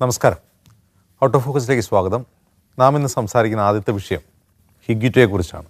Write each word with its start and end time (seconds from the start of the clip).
നമസ്കാരം. 0.00 0.40
Out 1.22 1.36
of 1.36 1.44
ഫോക്കസിലേക്ക് 1.44 1.84
സ്വാഗതം. 1.86 2.22
നാം 2.80 2.96
ഇന്ന് 2.96 3.08
സംസാരിക്കുന്ന 3.14 3.62
ആദ്യത്തെ 3.68 3.92
വിഷയം 3.96 4.20
ഹിഗ്യുറ്റയെക്കുറിച്ചാണ് 4.88 5.64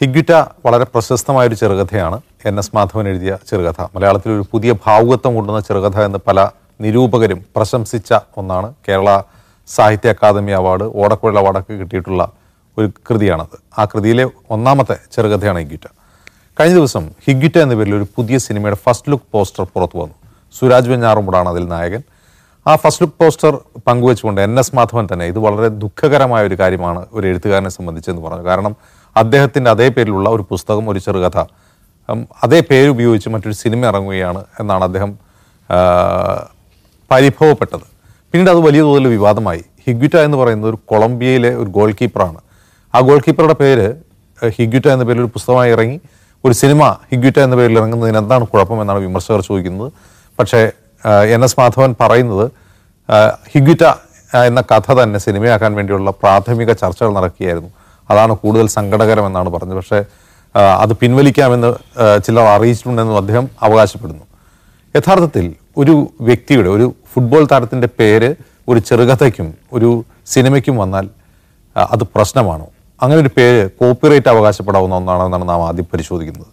ഹിഗ്യുറ്റ 0.00 0.32
വളരെ 0.66 0.86
പ്രശസ്തമായൊരു 0.94 1.56
ചെറുകഥയാണ്. 1.60 2.16
എൻ 2.48 2.58
എസ് 2.62 2.70
മാധവൻ 2.74 3.06
എഴുതിയ 3.12 3.38
ചെറുകഥ. 3.50 3.86
മലയാളത്തിൽ 3.94 4.30
ഒരു 4.32 4.44
പുതിയ 4.52 4.72
ഭാവുകത്വം 4.86 5.34
കൊണ്ടുവന്ന 5.34 5.60
ചെറുകഥ 5.68 6.00
എന്ന് 6.08 6.18
പല 6.26 6.40
നിരൂപകരും 6.84 7.40
പ്രശംസിച്ച 7.56 8.12
ഒന്നാണ്. 8.36 8.68
കേരള 8.88 9.22
സാഹിത്യ 9.68 10.12
അക്കാദമി 10.14 10.54
അവാർഡ് 10.58 10.88
ഓടക്കുഴൽ 11.04 11.38
അവാർഡൊക്കെ 11.42 11.76
കിട്ടിയിട്ടുള്ള 11.82 12.32
ഒരു 12.78 12.90
കൃതിയാണത്. 13.10 13.56
ആ 13.78 13.84
കൃതിയിലെ 13.84 14.26
ഒന്നാമത്തെ 14.56 14.96
ചെറുകഥയാണ് 15.16 15.58
ഹിഗ്യുറ്റ 15.58 15.86
കഴിഞ്ഞ 16.60 16.76
ദിവസം 16.80 17.06
ഹിഗ്യുറ്റ 17.28 17.58
എന്ന 17.64 17.74
പേരിൽ 17.80 17.96
ഒരു 18.00 18.08
പുതിയ 18.16 18.38
സിനിമയുടെ 18.48 18.80
ഫസ്റ്റ് 18.84 19.12
ലുക്ക് 19.12 19.26
പോസ്റ്റർ 19.32 19.64
പുറത്തു 19.64 19.98
വന്നു. 20.02 20.14
സുരാജ് 20.58 20.90
വെഞ്ഞാറുമുടാണ് 20.90 21.48
അതിൽ 21.54 21.66
നായകൻ. 21.74 22.04
ആ 22.70 22.72
ഫസ്റ്റ് 22.82 23.02
ലുക്ക് 23.02 23.16
പോസ്റ്റർ 23.22 23.52
പങ്കുവെച്ചുകൊണ്ട് 23.86 24.40
എൻ 24.40 24.58
എസ് 24.60 24.72
മാധവൻ 24.76 25.04
തന്നെ 25.12 25.24
ഇത് 25.32 25.38
വളരെ 25.38 25.68
ദുഃഖകരമായ 25.82 26.46
ഒരു 26.46 26.56
കാര്യമാണ് 26.60 27.06
ഒരു 27.12 27.26
എഴുത്തുകാരനെ 27.26 27.70
സംബന്ധിച്ചെന്ന് 27.76 28.22
പറഞ്ഞു. 28.22 28.44
കാരണം 28.48 28.72
അദ്ദേഹത്തിന്റെ 29.16 29.70
അതേ 29.70 29.88
പേരിലുള്ള 29.88 30.28
ഒരു 30.36 30.44
പുസ്തകം 30.50 30.90
ഒരു 30.90 30.98
ചെറുകഥ 30.98 31.38
അതേ 32.44 32.60
പേര് 32.70 32.88
ഉപയോഗിച്ച് 32.94 33.28
മറ്റൊരു 33.28 33.54
സിനിമ 33.54 33.86
ഇറങ്ങുകയാണ് 33.86 34.40
എന്നാണ് 34.60 34.84
അദ്ദേഹം 34.84 35.12
പരിഭവപ്പെട്ടത്. 37.10 37.86
പിന്നീട് 38.30 38.50
അത് 38.50 38.60
വലിയ 38.66 38.82
തോതിൽ 38.88 39.06
വിവാദമായി. 39.08 39.62
ഹിഗ്വിറ്റ 39.86 40.16
എന്ന് 40.16 40.36
പറയുന്നത് 40.36 40.68
ഒരു 40.70 40.78
കൊളംബിയയിലെ 40.90 41.50
ഒരു 41.62 41.70
ഗോൾ 41.76 41.90
കീപ്പറാണ് 42.00 42.40
ആ 42.94 43.00
ഗോൾ 43.08 43.20
കീപ്പറുടെ 43.26 43.56
പേര് 43.62 43.86
ഹിഗ്വിറ്റ 44.56 44.86
എന്ന 44.94 45.04
പേരിൽ 45.04 45.20
ഒരു 45.20 45.30
പുസ്തകമായി 45.36 45.70
ഇറങ്ങി. 45.76 45.98
ഒരു 46.44 46.54
സിനിമ 46.62 46.82
ഹിഗ്വിറ്റ 47.10 47.38
എന്ന 47.46 47.54
പേരിൽ 47.56 47.78
ഇറങ്ങുന്നതിന് 47.78 48.18
എന്താണ് 48.22 48.44
കുഴപ്പം 48.46 48.80
എന്നാണ് 48.82 49.00
വിമർശകർ 49.06 49.40
ചോദിക്കുന്നത്. 49.40 49.88
പക്ഷേ 50.38 50.60
എൻ 51.34 51.42
എസ് 51.44 51.56
മാധവൻ 51.60 51.90
പറയുന്നത് 52.00 52.46
ഏഹ്, 53.08 54.44
എന്ന 54.46 54.60
കഥ 54.60 54.94
തന്നെ 55.00 55.18
സിനിമയാക്കാൻ 55.18 55.74
വേണ്ടിയുള്ള 55.74 56.10
പ്രാഥമിക 56.10 56.72
ചർച്ചകൾ 56.72 57.10
നടക്കുകയായിരുന്നു. 57.12 57.70
അതാണ് 58.10 58.32
കൂടുതൽ 58.36 58.66
സങ്കടകരമെന്നാണ് 58.68 59.50
പറഞ്ഞത്. 59.50 59.76
പക്ഷേ 59.76 60.00
അത് 60.82 60.92
പിൻവലിക്കാമെന്ന് 60.92 61.70
ചിലർ 62.26 62.46
അറിയിച്ചിട്ടുണ്ടെന്നും 62.54 63.16
അദ്ദേഹം 63.16 63.46
അവകാശപ്പെടുന്നു. 63.62 64.24
യഥാർത്ഥത്തിൽ 64.94 65.46
ഒരു 65.76 65.94
വ്യക്തിയുടെ 66.20 66.70
ഒരു 66.76 66.86
ഫുട്ബോൾ 67.12 67.48
താരത്തിന്റെ 67.52 67.88
പേര് 67.98 68.30
ഒരു 68.68 68.78
ചെറുകഥയ്ക്കും 68.78 69.48
ഒരു 69.72 69.90
സിനിമയ്ക്കും 70.26 70.76
വന്നാൽ 70.76 71.06
അത് 71.76 72.04
പ്രശ്നമാണോ. 72.14 72.66
അങ്ങനെ 73.02 73.18
ഒരു 73.20 73.30
പേര് 73.36 73.70
കോപ്പിറൈറ്റ് 73.80 74.28
അവകാശപ്പെടാവുന്ന 74.28 74.94
ഒന്നാണോ 74.94 75.24
എന്നാണ് 75.26 75.48
നാം 75.48 75.68
ആദ്യം 75.68 75.86
പരിശോധിക്കുന്നത്. 75.92 76.50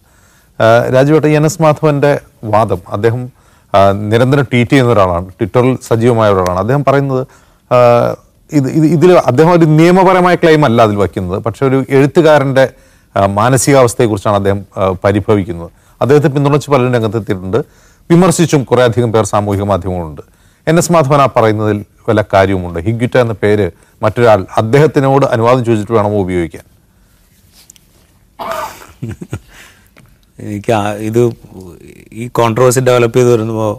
രാജുവേട്ട 0.94 1.26
എൻ 1.38 1.44
എസ് 1.44 1.62
മാധവന്റെ 1.62 2.12
വാദം 2.44 2.80
അദ്ദേഹം 2.88 3.22
നിരന്തരം 4.10 4.44
ട്വീറ്റ് 4.44 4.70
ചെയ്യുന്ന 4.70 4.92
ഒരാളാണ് 4.92 5.26
ട്വിറ്ററിൽ 5.28 5.78
സജീവമായ 5.88 6.28
ഒരാളാണ്. 6.34 6.58
അദ്ദേഹം 6.58 6.84
പറയുന്നത് 6.88 7.22
ഇത് 8.52 8.68
ഇത് 8.78 8.86
ഇതിൽ 8.96 9.10
അദ്ദേഹം 9.30 9.52
ഒരു 9.52 9.66
നിയമപരമായ 9.78 10.34
ക്ലെയിം 10.34 10.64
അല്ല 10.64 10.82
അതിൽ 10.82 10.96
വയ്ക്കുന്നത് 10.96 11.38
പക്ഷേ 11.46 11.66
ഒരു 11.66 11.78
എഴുത്തുകാരന്റെ 11.88 12.64
മാനസികാവസ്ഥയെക്കുറിച്ചാണ് 13.40 14.36
അദ്ദേഹം 14.40 14.60
പരിഭവിക്കുന്നത്. 15.04 15.70
അദ്ദേഹത്തെ 16.02 16.28
പിന്തുണച്ച് 16.28 16.70
പലരും 16.70 16.94
രംഗത്തെത്തിയിട്ടുണ്ട്. 16.94 17.58
വിമർശിച്ചും 18.10 18.64
കുറേ 18.64 18.82
അധികം 18.82 19.12
പേർ 19.12 19.24
സാമൂഹിക 19.24 19.64
മാധ്യമങ്ങളുണ്ട്. 19.72 20.22
എൻ 20.68 20.78
എസ് 20.78 20.92
മാധവൻ 20.92 21.20
ആ 21.22 21.28
പറയുന്നതിൽ 21.36 21.78
വല്ല 22.08 22.24
കാര്യവുമുണ്ട്? 22.34 22.78
ഹിഗ്യുറ്റ 22.86 23.16
എന്ന 23.24 23.34
പേര് 23.42 23.66
മറ്റൊരാൾ 24.02 24.46
അദ്ദേഹത്തിനോട് 24.56 25.26
അനുവാദം 25.26 25.64
ചോദിച്ചിട്ട് 25.64 25.92
വേണമോ 25.98 26.20
ഉപയോഗിക്കാൻ? 26.26 26.64
എനിക്ക് 30.38 30.72
ഇത് 30.98 31.32
ഈ 32.12 32.28
കോൺട്രവേഴ്സി 32.28 32.80
ഡെവലപ്പ് 32.80 33.18
ചെയ്ത് 33.18 33.32
വരുമ്പോൾ 33.32 33.72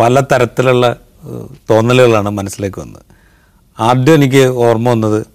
പല 0.00 0.20
തരത്തിലുള്ള 0.20 0.96
തോന്നലുകളാണ് 1.70 2.30
മനസ്സിലേക്ക് 2.30 2.80
വന്നത്. 2.80 3.04
ആദ്യം 3.80 4.14
എനിക്ക് 4.14 4.46
ഓർമ്മ 4.46 4.90
വന്നത് 4.90 5.26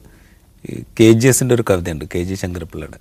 കെ 1.00 1.12
ജി 1.12 1.28
എസിന്റെ 1.28 1.56
ഒരു 1.56 1.64
കവിതയുണ്ട് 1.70 2.06
കെ 2.16 2.20
ജി 2.20 2.34
ശങ്കരപ്പിള്ളയുടെ. 2.34 2.98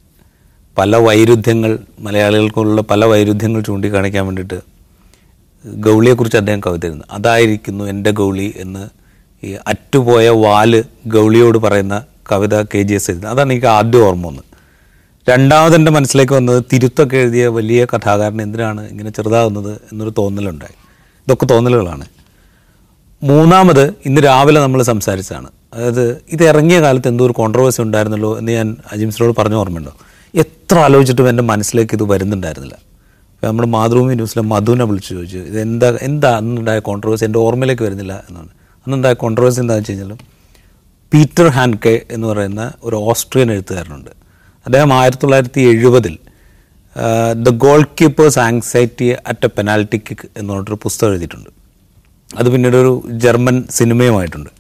പല 0.79 0.97
വൈരുദ്ധ്യങ്ങൾ 0.97 1.79
മലയാളികൾക്കുള്ള 2.01 2.83
പല 2.83 3.05
വൈരുദ്ധ്യങ്ങൾ 3.05 3.61
ചൂണ്ടിക്കാണിക്കാൻ 3.61 4.27
വേണ്ടിയിട്ട് 4.27 4.59
ഗൗളിയെക്കുറിച്ച് 5.65 6.37
അദ്ദേഹം 6.37 6.61
കവിത 6.67 6.85
എഴുതുന്നു. 6.85 7.05
അതായിരിക്കുന്നു 7.11 7.85
എന്റെ 7.85 8.11
ഗൗളി 8.11 8.55
എന്ന് 8.57 8.89
ഈ 9.47 9.57
അറ്റുപോയ 9.67 10.29
വാൽ 10.29 10.85
ഗൗളിയോട് 11.07 11.59
പറയുന്ന 11.59 12.05
കവിത 12.33 12.63
കെ 12.63 12.83
ജി 12.83 12.95
എസ് 12.95 13.11
എഴുതുന്നത് 13.11 13.33
അതാണ് 13.33 13.53
എനിക്ക് 13.53 13.67
ആദ്യം 13.67 14.07
ഓർമ്മ 14.07 14.27
വന്നത്. 14.27 14.54
രണ്ടാമത് 15.29 15.75
എന്റെ 15.75 15.91
മനസ്സിലേക്ക് 15.91 16.33
വന്നത് 16.33 16.65
തിരുത്തൊക്കെ 16.73 17.17
എഴുതിയ 17.17 17.47
വലിയ 17.47 17.85
കഥാകാരൻ 17.85 18.43
എന്തിനാണ് 18.43 18.91
ഇങ്ങനെ 18.91 19.11
ചെറുതാകുന്നത് 19.11 19.71
എന്നൊരു 19.93 20.13
തോന്നലുണ്ടായി. 20.19 20.75
ഇതൊക്കെ 21.27 21.47
തോന്നലുകളാണ്. 21.47 22.07
മൂന്നാമത് 23.23 23.85
ഇന്ന് 24.07 24.21
രാവിലെ 24.21 24.61
നമ്മൾ 24.61 24.83
സംസാരിച്ചതാണ്. 24.83 25.49
അതായത് 25.75 26.23
ഇത് 26.33 26.43
ഇറങ്ങിയ 26.45 26.81
കാലത്ത് 26.81 27.09
എന്തോ 27.09 27.27
ഒരു 27.27 27.33
കോൺട്രവേഴ്സി 27.33 27.83
ഉണ്ടായിരുന്നല്ലോ 27.83 28.39
എന്ന് 28.39 28.53
ഞാൻ 28.53 28.77
അജിംസിനോട് 28.93 29.35
പറഞ്ഞു 29.39 29.57
ഓർമ്മയുണ്ടോ? 29.57 29.93
എത്ര 30.35 30.79
ആലോചിച്ചിട്ടും 30.79 31.29
എന്റെ 31.29 31.43
മനസ്സിലേക്ക് 31.43 31.95
ഇത് 31.95 32.03
വരുന്നുണ്ടായിരുന്നില്ല. 32.03 32.77
നമ്മൾ 33.45 33.67
മാതൃഭൂമി 33.67 34.15
ന്യൂസിലെ 34.15 34.43
മധുവിനെ 34.43 34.85
വിളിച്ച് 34.85 35.11
ചോദിച്ചു 35.15 35.39
ഇത് 35.39 35.61
എന്താ 35.61 35.99
എന്താ 36.03 36.37
അന്നുണ്ടായ 36.37 36.79
കോൺട്രവേഴ്സി 36.79 37.25
എന്റെ 37.25 37.39
ഓർമ്മയിലേക്ക് 37.39 37.83
വരുന്നില്ല 37.83 38.25
എന്നാണ്. 38.29 38.49
അന്നുണ്ടായ 38.87 39.15
കോൺട്രവേഴ്സി 39.15 39.61
എന്താണെന്ന് 39.61 39.93
വെച്ച് 39.93 40.03
കഴിഞ്ഞാൽ 40.03 40.23
പീറ്റർ 41.13 41.49
ഹാൻകെ 41.49 42.07
എന്ന് 42.11 42.27
പറയുന്ന 42.27 42.73
ഒരു 42.83 42.97
ഓസ്ട്രിയൻ 42.97 43.53
എഴുത്തുകാരനുണ്ട്. 43.53 44.24
അദ്ദേഹം 44.67 44.91
ആയിരത്തി 44.99 45.23
തൊള്ളായിരത്തി 45.23 45.63
എഴുപതിൽ 45.73 46.15
the 47.47 47.51
goalkeeper's 47.99 48.39
anxiety 48.39 49.09
at 49.31 49.47
a 49.49 49.51
penalty 49.57 49.99
kick 50.07 50.27
എന്ന് 50.39 50.49
പറഞ്ഞിട്ടൊരു 50.53 50.79
പുസ്തകം 50.83 51.11
എഴുതിയിട്ടുണ്ട്. 51.11 51.51
അത് 52.39 52.49
പിന്നീട് 52.53 52.77
ഒരു 52.77 52.93
ജർമ്മൻ 53.25 53.57
സിനിമയുമായിട്ടുണ്ട്. 53.71 54.51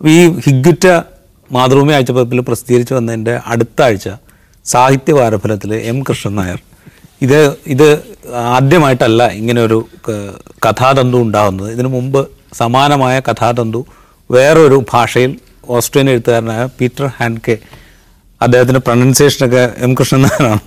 ഈ 0.00 0.16
ഹിഗുറ്റ 0.46 0.86
മാതൃഭൂമി 1.52 1.92
ആഴ്ചപ്പതിപ്പിൽ 1.92 2.40
പ്രസിദ്ധീകരിച്ച് 2.48 2.94
വന്നതിന്റെ 2.94 3.34
അടുത്ത 3.46 3.80
ആഴ്ച 3.82 4.08
സാഹിത്യ 4.64 5.12
വാരഫലത്തിൽ 5.12 5.70
എം 5.90 5.98
കൃഷ്ണൻ 6.02 6.34
നായർ 6.34 6.58
ഇത് 7.22 7.40
ഇത് 7.66 7.88
ആദ്യമായിട്ടല്ല 8.56 9.22
ഇങ്ങനെയൊരു 9.40 9.78
കഥാതന്തു 10.66 11.16
ഉണ്ടാകുന്നത്. 11.16 11.68
ഇതിനു 11.72 11.88
മുമ്പ് 11.88 12.20
സമാനമായ 12.54 13.16
കഥാതന്തു 13.28 13.80
വേറൊരു 14.30 14.78
ഭാഷയിൽ 14.92 15.32
ഓസ്ട്രേലിയൻ 15.76 16.12
എഴുത്തുകാരനായ 16.14 16.62
പീറ്റർ 16.80 17.06
ഹാൻകെ 17.18 17.56
അദ്ദേഹത്തിന്റെ 18.42 18.80
പ്രൊണൗൺസിയേഷനൊക്കെ 18.80 19.62
എം 19.78 19.94
കൃഷ്ണൻ 19.94 20.22
നായരാണ് 20.22 20.60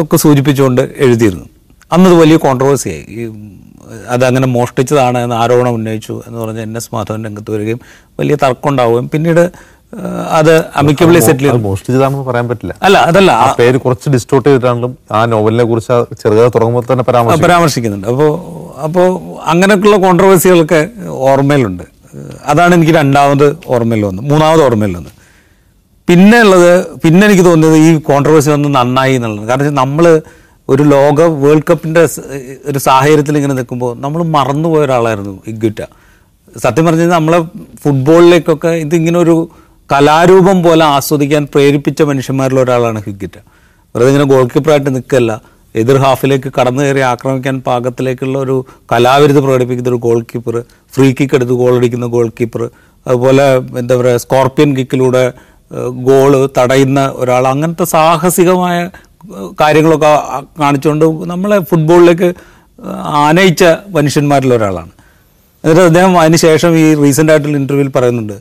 ഒക്കെ 0.00 0.16
സൂചിപ്പിച്ചുകൊണ്ട് 0.16 0.82
എഴുതിയിരുന്നു. 0.96 1.46
അന്നത് 1.92 2.14
വലിയ 2.14 2.36
കോൺട്രവേഴ്സിയായി 2.36 3.02
ഈ 3.08 3.24
അതങ്ങനെ 4.08 4.46
മോഷ്ടിച്ചതാണ് 4.46 5.18
എന്ന് 5.18 5.36
ആരോപണം 5.36 5.74
ഉന്നയിച്ചു 5.74 6.22
എന്ന് 6.26 6.38
പറഞ്ഞ് 6.38 6.60
എൻ. 6.60 6.76
എസ്. 6.76 6.90
മാധവൻ 6.94 7.24
രംഗത്ത് 7.24 7.50
വരികയും 7.50 7.80
വലിയ 8.20 8.34
തർക്കം 8.44 8.68
ഉണ്ടാവുകയും 8.70 9.08
പിന്നീട് 9.08 9.44
അത് 10.38 10.52
അമിക്കബിളി 10.80 11.20
സെറ്റിൽ 11.20 11.50
മോഷ്ടിച്ചതാണെന്ന് 11.50 12.24
പറയാൻ 12.28 12.48
പറ്റില്ല. 12.48 12.74
അല്ല 12.82 12.98
അതല്ല 12.98 13.30
ആ 13.30 13.54
പേര് 13.58 13.78
കുറച്ച് 13.78 14.10
ഡിസ്റ്റോർട്ട് 14.10 14.46
ചെയ്തിട്ടാണെങ്കിലും 14.48 14.92
ആ 15.12 15.24
നോവലിനെ 15.32 15.64
കുറിച്ച് 15.64 15.96
ചെറുതായി 16.22 16.48
തുടങ്ങുമ്പോൾ 16.48 16.84
തന്നെ 16.92 17.04
പരാമർശിക്കുന്നുണ്ട്. 17.42 18.06
അപ്പോൾ 18.12 18.30
അപ്പോൾ 18.86 19.08
അങ്ങനെയൊക്കെയുള്ള 19.52 19.98
കോൺട്രവേഴ്സികളൊക്കെ 20.06 20.80
ഓർമ്മയിലുണ്ട്. 21.08 21.84
അതാണ് 22.46 22.72
എനിക്ക് 22.74 22.92
രണ്ടാമത് 22.92 23.46
ഓർമ്മയിൽ 23.66 24.04
വന്നത്. 24.04 24.24
മൂന്നാമത് 24.30 24.62
ഓർമ്മയിൽ 24.62 24.94
വന്നത്. 24.96 25.12
പിന്നെ 26.12 26.38
ഉള്ളത് 26.44 26.70
പിന്നെ 27.02 27.22
എനിക്ക് 27.26 27.44
തോന്നിയത് 27.44 27.76
ഈ 27.86 27.90
കോൺട്രവേഴ്സി 28.08 28.50
വന്ന് 28.52 28.68
നന്നായി 28.76 29.12
എന്നുള്ളത്. 29.18 29.44
കാരണം 29.50 29.76
നമ്മൾ 29.82 30.04
ഒരു 30.68 30.82
ലോക 30.94 31.20
വേൾഡ് 31.42 31.66
കപ്പിന്റെ 31.70 32.02
ഒരു 32.70 32.78
സാഹചര്യത്തിൽ 32.86 33.36
ഇങ്ങനെ 33.38 33.54
നിൽക്കുമ്പോൾ 33.58 33.90
നമ്മൾ 34.04 34.20
മറന്നുപോയ 34.36 34.80
ഒരാളായിരുന്നു 34.84 35.34
ഇഗ്വിറ്റ 35.52 35.80
സത്യം 36.64 36.84
പറഞ്ഞു 36.86 37.02
കഴിഞ്ഞാൽ 37.02 37.18
നമ്മളെ 37.20 37.38
ഫുട്ബോളിലേക്കൊക്കെ 37.82 38.72
ഇതിങ്ങനെ 38.84 39.18
ഒരു 39.18 39.34
കലാരൂപം 39.90 40.58
പോലെ 40.62 40.84
ആസ്വദിക്കാൻ 40.96 41.42
പ്രേരിപ്പിച്ച 41.54 42.02
മനുഷ്യന്മാരിൽ 42.10 42.58
ഒരാളാണ് 42.64 43.00
ഹിഗ്ഗിറ്റ 43.06 43.36
വെറുതെ 43.94 44.10
ഇങ്ങനെ 44.12 44.26
ഗോൾ 44.32 44.44
കീപ്പറായിട്ട് 44.52 44.90
നിൽക്കല്ല. 44.96 45.32
എതിർ 45.74 45.96
ഹാഫിലേക്ക് 45.96 46.48
കടന്നു 46.58 46.82
കയറി 46.82 47.02
ആക്രമിക്കാൻ 47.10 47.56
പാകത്തിലേക്കുള്ള 47.66 48.36
ഒരു 48.38 48.56
കലാവിരുത് 48.92 49.40
പ്രകടിപ്പിക്കുന്ന 49.40 49.90
ഒരു 49.90 50.00
ഗോൾ 50.06 50.18
കീപ്പർ 50.32 50.56
ഫ്രീ 50.92 51.06
കിക്ക് 51.18 51.34
എടുത്ത് 51.34 51.54
ഗോൾ 51.62 51.72
അടിക്കുന്ന 51.78 52.06
ഗോൾ 52.16 52.28
കീപ്പർ 52.40 52.62
അതുപോലെ 53.06 53.44
എന്താ 53.80 53.94
പറയുക 54.00 54.20
സ്കോർപ്പിയൻ 54.24 54.70
കിക്കിലൂടെ 54.76 55.22
ഗോൾ 56.08 56.48
തടയുന്ന 56.58 57.00
ഒരാൾ 57.14 57.48
അങ്ങനത്തെ 57.48 57.84
സാഹസികമായ 57.84 58.90
കാര്യങ്ങളൊക്കെ 59.60 60.12
കാണിച്ചുകൊണ്ട് 60.60 61.04
നമ്മളെ 61.30 61.58
ഫുട്ബോളിലേക്ക് 61.58 62.34
ആനയിച്ച 63.22 63.64
മനുഷ്യന്മാരിൽ 63.88 64.54
ഒരാളാണ്. 64.54 64.92
എന്നിട്ട് 65.64 65.82
അദ്ദേഹം 65.82 66.20
അതിന് 66.20 66.36
ശേഷം 66.36 66.78
ഈ 66.78 66.94
റീസെന്റ് 66.94 67.32
ആയിട്ടുള്ള 67.32 67.56
ഇന്റർവ്യൂവിൽ 67.56 67.92
പറയുന്നുണ്ട് 67.96 68.36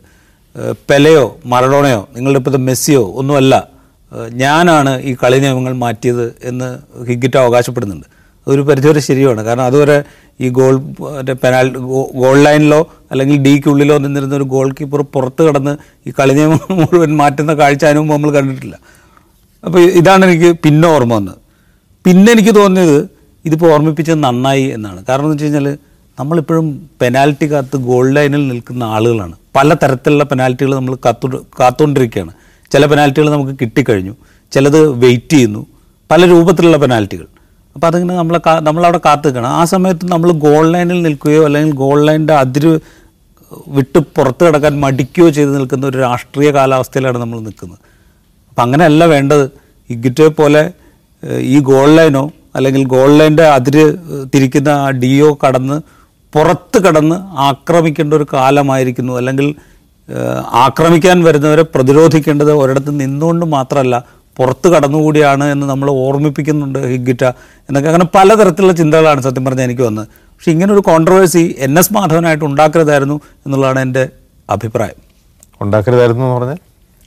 പെലയോ 0.89 1.39
മറഡോണയോ 1.45 2.07
നിങ്ങളുടെ 2.15 2.39
ഇപ്പോഴത്തെ 2.39 2.61
മെസ്സിയോ 2.63 3.03
ഒന്നുമല്ല 3.15 3.67
ഞാനാണ് 4.33 5.01
ഈ 5.01 5.15
കളി 5.23 5.37
നിയമങ്ങൾ 5.39 5.73
മാറ്റിയത് 5.73 6.35
എന്ന് 6.43 6.69
ഹിഗിറ്റ് 7.05 7.37
അവകാശപ്പെടുന്നുണ്ട്. 7.37 8.07
അതൊരു 8.47 8.61
പരിധിവരെ 8.61 9.01
ശരിയാണ്. 9.09 9.41
കാരണം 9.47 9.65
അതുവരെ 9.69 9.97
ഈ 10.43 10.47
ഗോൾ 10.57 10.75
മറ്റേ 10.99 11.33
ഗോൾ 12.21 12.37
ലൈനിലോ 12.45 12.79
അല്ലെങ്കിൽ 13.11 13.37
ഡിക്കുള്ളിലോ 13.45 13.95
നിന്നിരുന്ന 13.97 14.35
ഒരു 14.35 14.47
ഗോൾ 14.53 14.69
കീപ്പർ 14.77 15.01
പുറത്ത് 15.15 15.41
കടന്ന് 15.47 15.73
ഈ 16.07 16.11
കളി 16.19 16.33
നിയമം 16.37 16.59
മുഴുവൻ 16.81 17.11
മാറ്റുന്ന 17.21 17.53
കാഴ്ച 17.61 17.83
അനുഭവം 17.91 18.09
നമ്മൾ 18.13 18.31
കണ്ടിട്ടില്ല. 18.37 18.75
അപ്പോൾ 19.63 19.81
ഇതാണ് 19.99 20.25
എനിക്ക് 20.29 20.49
പിന്നെ 20.65 20.87
ഓർമ്മ 20.87 21.13
വന്നത്. 21.13 21.37
പിന്നെ 22.05 22.29
എനിക്ക് 22.35 22.53
തോന്നിയത് 22.55 22.97
ഇതിപ്പോൾ 23.45 23.69
ഓർമ്മിപ്പിച്ചത് 23.73 24.19
നന്നായി 24.27 24.65
എന്നാണ്. 24.77 24.99
കാരണം 25.09 25.25
എന്ന് 25.25 25.35
വെച്ച് 25.35 25.45
കഴിഞ്ഞാൽ 25.45 25.67
നമ്മളിപ്പോഴും 26.19 26.65
പെനാൽറ്റി 27.01 27.45
കാത്ത് 27.51 27.77
ഗോൾ 27.89 28.07
ലൈനിൽ 28.15 28.43
നിൽക്കുന്ന 28.51 28.83
ആളുകളാണ്. 28.95 29.35
പല 29.57 29.73
തരത്തിലുള്ള 29.73 30.23
പെനാൽറ്റികൾ 30.31 30.71
നമ്മൾ 30.79 30.95
കാത്തു 31.05 31.27
കാത്തുകൊണ്ടിരിക്കുകയാണ്. 31.59 32.33
ചില 32.71 32.85
പെനാൽറ്റികൾ 32.91 33.27
നമുക്ക് 33.35 33.53
കിട്ടിക്കഴിഞ്ഞു. 33.61 34.13
ചിലത് 34.51 34.79
വെയിറ്റ് 35.03 35.33
ചെയ്യുന്നു. 35.35 35.61
പല 36.09 36.21
രൂപത്തിലുള്ള 36.33 36.77
പെനാൽറ്റികൾ 36.83 37.27
അപ്പോൾ 37.75 37.87
അതിങ്ങനെ 37.87 38.17
നമ്മൾ 38.17 38.35
നമ്മളവിടെ 38.67 38.99
കാത്തു 39.05 39.27
നിൽക്കണം 39.27 39.51
ആ 39.59 39.61
സമയത്ത് 39.65 40.05
നമ്മൾ 40.11 40.31
ഗോൾ 40.45 40.65
ലൈനിൽ 40.71 40.99
നിൽക്കുകയോ 41.07 41.45
അല്ലെങ്കിൽ 41.45 41.73
ഗോൾ 41.73 41.99
ലൈനിന്റെ 42.05 42.35
അതിര് 42.43 42.71
വിട്ട് 43.77 43.99
പുറത്ത് 44.15 44.43
കിടക്കാൻ 44.47 44.73
മടിക്കുകയോ 44.79 45.29
ചെയ്ത് 45.29 45.55
നിൽക്കുന്ന 45.55 45.85
ഒരു 45.87 45.97
രാഷ്ട്രീയ 45.97 46.51
കാലാവസ്ഥയിലാണ് 46.51 47.17
നമ്മൾ 47.17 47.39
നിൽക്കുന്നത്. 47.39 47.79
അപ്പം 48.49 48.61
അങ്ങനെയല്ല 48.63 49.05
വേണ്ടത്. 49.05 49.45
ഇഗ്ഗിറ്റെ 49.89 50.27
പോലെ 50.27 50.63
ഈ 51.53 51.59
ഗോൾ 51.71 51.89
ലൈനോ 51.95 52.23
അല്ലെങ്കിൽ 52.55 52.83
ഗോൾ 52.83 53.11
ലൈന്റെ 53.17 53.45
അതിര് 53.47 53.83
തിരിക്കുന്ന 54.33 54.69
ആ 54.69 54.89
ഡിയോ 55.01 55.37
കടന്ന് 55.43 55.77
പുറത്ത് 56.33 56.79
കടന്ന് 56.85 57.17
ആക്രമിക്കേണ്ട 57.49 58.13
ഒരു 58.13 58.25
കാലമായിരിക്കുന്നു. 58.33 59.13
അല്ലെങ്കിൽ 59.17 59.47
ആക്രമിക്കാൻ 60.65 61.17
വരുന്നവരെ 61.23 61.63
പ്രതിരോധിക്കേണ്ടത് 61.75 62.51
ഒരിടത്ത് 62.53 62.99
നിന്നുകൊണ്ട് 62.99 63.45
മാത്രമല്ല 63.45 63.95
പുറത്ത് 64.37 64.67
കടന്നുകൂടിയാണ് 64.67 65.43
എന്ന് 65.43 65.65
നമ്മൾ 65.69 65.89
ഓർമ്മിപ്പിക്കുന്നുണ്ട് 65.89 66.79
ഹിഗ്ഗിറ്റ 66.79 67.23
എന്നൊക്കെ. 67.69 67.89
അങ്ങനെ 67.89 68.07
പലതരത്തിലുള്ള 68.15 68.73
ചിന്തകളാണ് 68.73 69.21
സത്യം 69.21 69.45
പറഞ്ഞാൽ 69.45 69.65
എനിക്ക് 69.65 69.81
വന്നത്. 69.81 70.07
പക്ഷേ 70.07 70.51
ഇങ്ങനെ 70.51 70.73
ഒരു 70.73 70.79
കോൺട്രവേഴ്സി 70.79 71.55
എൻ 71.59 71.79
എസ് 71.79 71.93
മാധവനായിട്ട് 71.93 72.45
ഉണ്ടാക്കരുതായിരുന്നു 72.45 73.21
എന്നുള്ളതാണ് 73.45 73.79
എന്റെ 73.79 74.09
അഭിപ്രായം. 74.49 74.99
ഉണ്ടാക്കരുതായിരുന്നു 75.61 76.23
എന്ന് 76.23 76.35
പറഞ്ഞാൽ? 76.35 76.59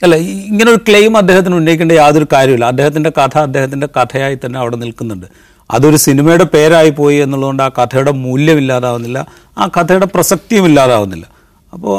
അല്ല 0.03 0.15
ഇങ്ങനെ 0.15 0.71
ഒരു 0.71 0.79
ക്ലെയിം 0.87 1.17
അദ്ദേഹത്തിന് 1.17 1.55
ഉന്നയിക്കേണ്ട 1.55 1.91
യാതൊരു 1.91 2.27
കാര്യമില്ല 2.33 2.65
അദ്ദേഹത്തിന്റെ 2.65 3.09
കഥ 3.09 3.37
അദ്ദേഹത്തിന്റെ 3.37 3.87
കഥയായി 3.97 4.35
തന്നെ 4.35 4.59
അവിടെ 4.59 4.75
നിൽക്കുന്നുണ്ട്. 4.75 5.27
അതൊരു 5.71 5.97
സിനിമയുടെ 5.97 6.43
പേരായി 6.43 6.89
പോയി 6.89 7.17
എന്നുള്ളതുകൊണ്ട് 7.17 7.63
ആ 7.63 7.67
കഥയുടെ 7.67 8.11
മൂല്യം 8.11 8.57
ഇല്ലാതാവുന്നില്ല 8.57 9.25
ആ 9.57 9.65
കഥയുടെ 9.65 10.05
പ്രസക്തിയും 10.05 10.65
ഇല്ലാതാവുന്നില്ല 10.65 11.25
അപ്പോൾ 11.73 11.95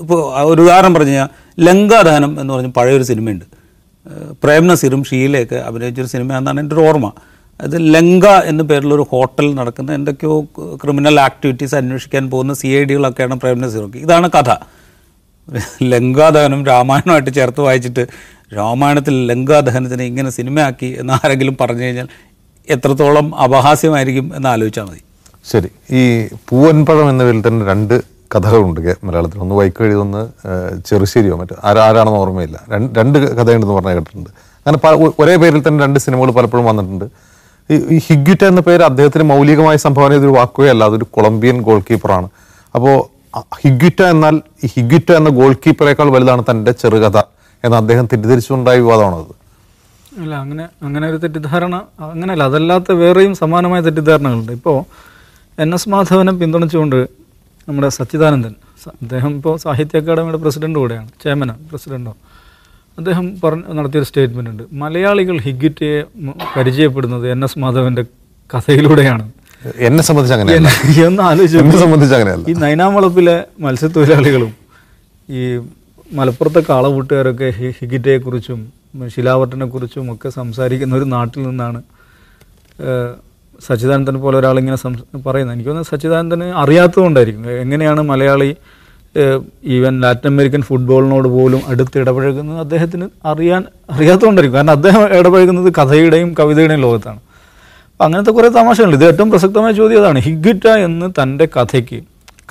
ഇപ്പോൾ 0.00 0.18
ഒരു 0.44 0.62
ഉദാഹരണം 0.62 0.94
പറഞ്ഞു 0.94 1.08
കഴിഞ്ഞാൽ 1.08 1.28
ലങ്കാദഹനം 1.60 2.40
എന്ന് 2.40 2.54
പറഞ്ഞ 2.54 2.68
പഴയൊരു 2.68 3.02
സിനിമയുണ്ട്. 3.02 3.57
പ്രേം 4.44 4.66
നസീറും 4.66 5.04
ഷീലയൊക്കെ 5.04 5.56
അഭിനയിച്ചൊരു 5.56 6.06
സിനിമ 6.06 6.36
എന്നാണ് 6.36 6.60
എന്റെ 6.60 6.76
ഒരു 6.76 6.88
ഓർമ്മ. 6.88 7.12
അത് 7.60 7.94
ലങ്ക 7.94 8.26
എന്ന 8.26 8.62
പേരിലൊരു 8.62 9.06
ഹോട്ടൽ 9.10 9.54
നടക്കുന്ന 9.54 9.92
എന്തൊക്കെയോ 9.92 10.44
ക്രിമിനൽ 10.82 11.20
ആക്ടിവിറ്റീസ് 11.20 11.74
അന്വേഷിക്കാൻ 11.74 12.30
പോകുന്ന 12.30 12.54
സി 12.54 12.66
ഐ 12.66 12.84
ഡികളൊക്കെയാണ് 12.84 13.34
പ്രേം 13.34 13.64
ഇതാണ് 13.96 14.30
കഥ. 14.30 14.50
ലങ്കാദഹനം 15.82 16.66
രാമായണമായിട്ട് 16.66 17.34
ചേർത്ത് 17.34 17.60
വായിച്ചിട്ട് 17.60 18.08
രാമായണത്തിൽ 18.56 19.26
ലങ്കാദഹനത്തിനെ 19.26 20.04
ഇങ്ങനെ 20.04 20.30
സിനിമയാക്കി 20.30 20.96
എന്ന് 20.98 21.12
ആരെങ്കിലും 21.12 21.56
പറഞ്ഞു 21.60 21.82
കഴിഞ്ഞാൽ 21.82 22.08
എത്രത്തോളം 22.70 23.34
അപഹാസ്യമായിരിക്കും 23.40 24.36
എന്ന് 24.36 24.48
ആലോചിച്ചാൽ 24.48 24.84
മതി. 24.84 25.02
ശരി. 25.44 25.68
ഈ 25.96 26.28
പൂവൻപഴം 26.48 27.10
എന്ന 27.10 27.24
പേരിൽ 27.24 27.48
തന്നെ 27.48 27.66
രണ്ട് 27.66 28.17
കഥകളുണ്ട് 28.34 28.80
മലയാളത്തിൽ. 29.06 29.38
ഒന്ന് 29.44 29.54
വൈക്കഴി 29.54 29.94
ഒന്ന് 30.04 30.22
ചെറുശ്ശേരിയോ 30.88 31.36
മറ്റോ 31.40 31.56
ആരാ 31.68 31.82
ആരാണെന്ന് 31.88 32.20
ഓർമ്മയില്ല. 32.24 32.58
രണ്ട് 32.98 33.18
കഥയുണ്ടെന്ന് 33.38 33.76
പറഞ്ഞ 33.78 33.92
കേട്ടിട്ടുണ്ട്. 33.98 34.30
അങ്ങനെ 34.66 34.78
ഒരേ 35.22 35.36
പേരിൽ 35.42 35.62
തന്നെ 35.68 35.84
രണ്ട് 35.84 35.98
സിനിമകൾ 36.04 36.30
പലപ്പോഴും 36.38 36.66
വന്നിട്ടുണ്ട്. 36.70 37.06
ഈ 37.70 37.98
ഹിഗ്യുറ്റ 38.08 38.42
എന്ന 38.44 38.60
പേര് 38.60 38.82
അദ്ദേഹത്തിന് 38.82 39.24
മൗലികമായ 39.30 39.76
സംഭാവന 39.76 40.12
ഇതൊരു 40.20 40.34
വാക്കുകയല്ല 40.36 40.84
അതൊരു 40.84 41.06
കൊളംബിയൻ 41.16 41.56
ഗോൾ 41.62 41.80
കീപ്പറാണ് 41.80 42.28
അപ്പോൾ 42.74 42.96
ഹിഗ്യുറ്റ 43.62 44.00
എന്നാൽ 44.02 44.34
ഹിഗ്യുറ്റ 44.74 45.10
എന്ന 45.12 45.30
ഗോൾ 45.38 45.52
കീപ്പറേക്കാൾ 45.52 46.08
വലുതാണ് 46.10 46.42
തന്റെ 46.50 46.72
ചെറുകഥ 46.72 47.18
എന്ന് 47.64 47.76
അദ്ദേഹം 47.76 48.06
തെറ്റിദ്ധരിച്ചുകൊണ്ടായ 48.06 48.76
വിവാദമാണത്. 48.84 49.34
അല്ല 50.20 50.34
അങ്ങനെ 50.34 50.64
അങ്ങനെ 50.82 51.06
ഒരു 51.08 51.16
തെറ്റിദ്ധാരണ 51.16 51.76
അങ്ങനെയല്ല. 52.00 52.44
അതല്ലാത്ത 52.44 52.92
വേറെയും 52.92 53.34
സമാനമായ 53.34 53.80
തെറ്റിദ്ധാരണകളുണ്ട്. 53.80 54.52
ഇപ്പോൾ 54.52 54.78
എൻ 55.62 55.74
എസ് 55.74 55.88
മാധവനെ 55.88 56.32
പിന്തുണച്ചുകൊണ്ട് 56.32 56.98
നമ്മുടെ 57.68 57.88
സച്ചിദാനന്ദൻ. 57.88 58.54
അദ്ദേഹം 59.02 59.36
ഇപ്പോൾ 59.36 59.56
സാഹിത്യ 59.56 60.00
അക്കാദമിയുടെ 60.00 60.38
പ്രസിഡന്റ് 60.38 60.78
കൂടെയാണ് 60.78 61.08
ചെയർമാനാണ് 61.22 61.58
പ്രസിഡന്റോ. 61.70 62.12
അദ്ദേഹം 62.98 63.40
പറഞ്ഞ 63.44 63.62
നടത്തിയൊരു 63.78 64.06
സ്റ്റേറ്റ്മെന്റ് 64.06 64.50
ഉണ്ട്. 64.50 64.62
മലയാളികൾ 64.72 65.36
ഹിഗ്ഗിറ്റയെ 65.38 65.98
പരിചയപ്പെടുന്നത് 66.56 67.30
എൻ 67.30 67.44
എസ് 67.44 67.58
മാധവന്റെ 67.58 68.04
കഥയിലൂടെയാണ്. 68.54 69.32
എന്നെ 69.76 70.02
സംബന്ധിച്ച് 70.02 70.34
അങ്ങനെയല്ല. 70.34 70.68
എന്ന് 71.06 71.22
ആലോചിച്ചു 71.22 71.58
എന്നെ 71.58 71.78
സംബന്ധിച്ച് 71.78 72.14
അങ്ങനെയല്ല. 72.14 72.44
ഈ 72.50 72.54
നൈനാമളപ്പിലെ 72.64 73.44
മത്സ്യത്തൊഴിലാളികളും 73.60 74.52
ഈ 75.30 75.42
മലപ്പുറത്തെ 76.12 76.60
കാളവൂട്ടുകാരൊക്കെ 76.68 77.48
ഹിഗിറ്റയെക്കുറിച്ചും 77.78 78.60
ശിലാവട്ടനെക്കുറിച്ചും 79.14 80.12
ഒക്കെ 80.14 80.28
സംസാരിക്കുന്ന 80.28 80.94
ഒരു 80.94 81.04
നാട്ടിൽ 81.04 81.42
നിന്നാണ് 81.42 81.82
സച്ചിദാനന്ദനെ 83.66 84.18
പോലെ 84.18 84.38
ഒരാളിങ്ങനെ 84.38 84.76
സം 84.76 84.92
പറയുന്നത്. 85.26 85.54
എനിക്ക് 85.54 85.70
തോന്നുന്നത് 85.70 85.90
സച്ചിദാനന്ദന് 85.92 86.44
അറിയാത്തതുകൊണ്ടായിരിക്കും. 86.44 87.50
എങ്ങനെയാണ് 87.50 88.00
മലയാളി 88.00 88.56
ഈവൻ 89.64 90.00
ലാറ്റിൻ 90.00 90.28
അമേരിക്കൻ 90.32 90.62
ഫുട്ബോളിനോട് 90.62 91.28
പോലും 91.28 91.60
അടുത്ത് 91.68 91.98
ഇടപഴകുന്നത് 91.98 92.58
അദ്ദേഹത്തിന് 92.58 93.08
അറിയാൻ 93.26 93.64
അറിയാത്തതുകൊണ്ടായിരിക്കും. 93.90 94.58
കാരണം 94.58 94.70
അദ്ദേഹം 94.70 95.02
ഇടപഴകുന്നത് 95.18 95.72
കഥയുടെയും 95.78 96.34
കവിതയുടെയും 96.34 96.80
ലോകത്താണ്. 96.80 97.20
അപ്പം 97.92 98.04
അങ്ങനത്തെ 98.04 98.30
കുറേ 98.30 98.48
തമാശകളുണ്ട്. 98.48 98.96
ഇത് 98.96 99.04
ഏറ്റവും 99.04 99.30
പ്രസക്തമായ 99.30 99.72
ചോദ്യം 99.72 100.00
അതാണ്. 100.02 100.18
ഹിഗിറ്റ 100.18 100.66
എന്ന് 100.68 101.06
തന്റെ 101.22 101.48
കഥയ്ക്ക് 101.56 102.00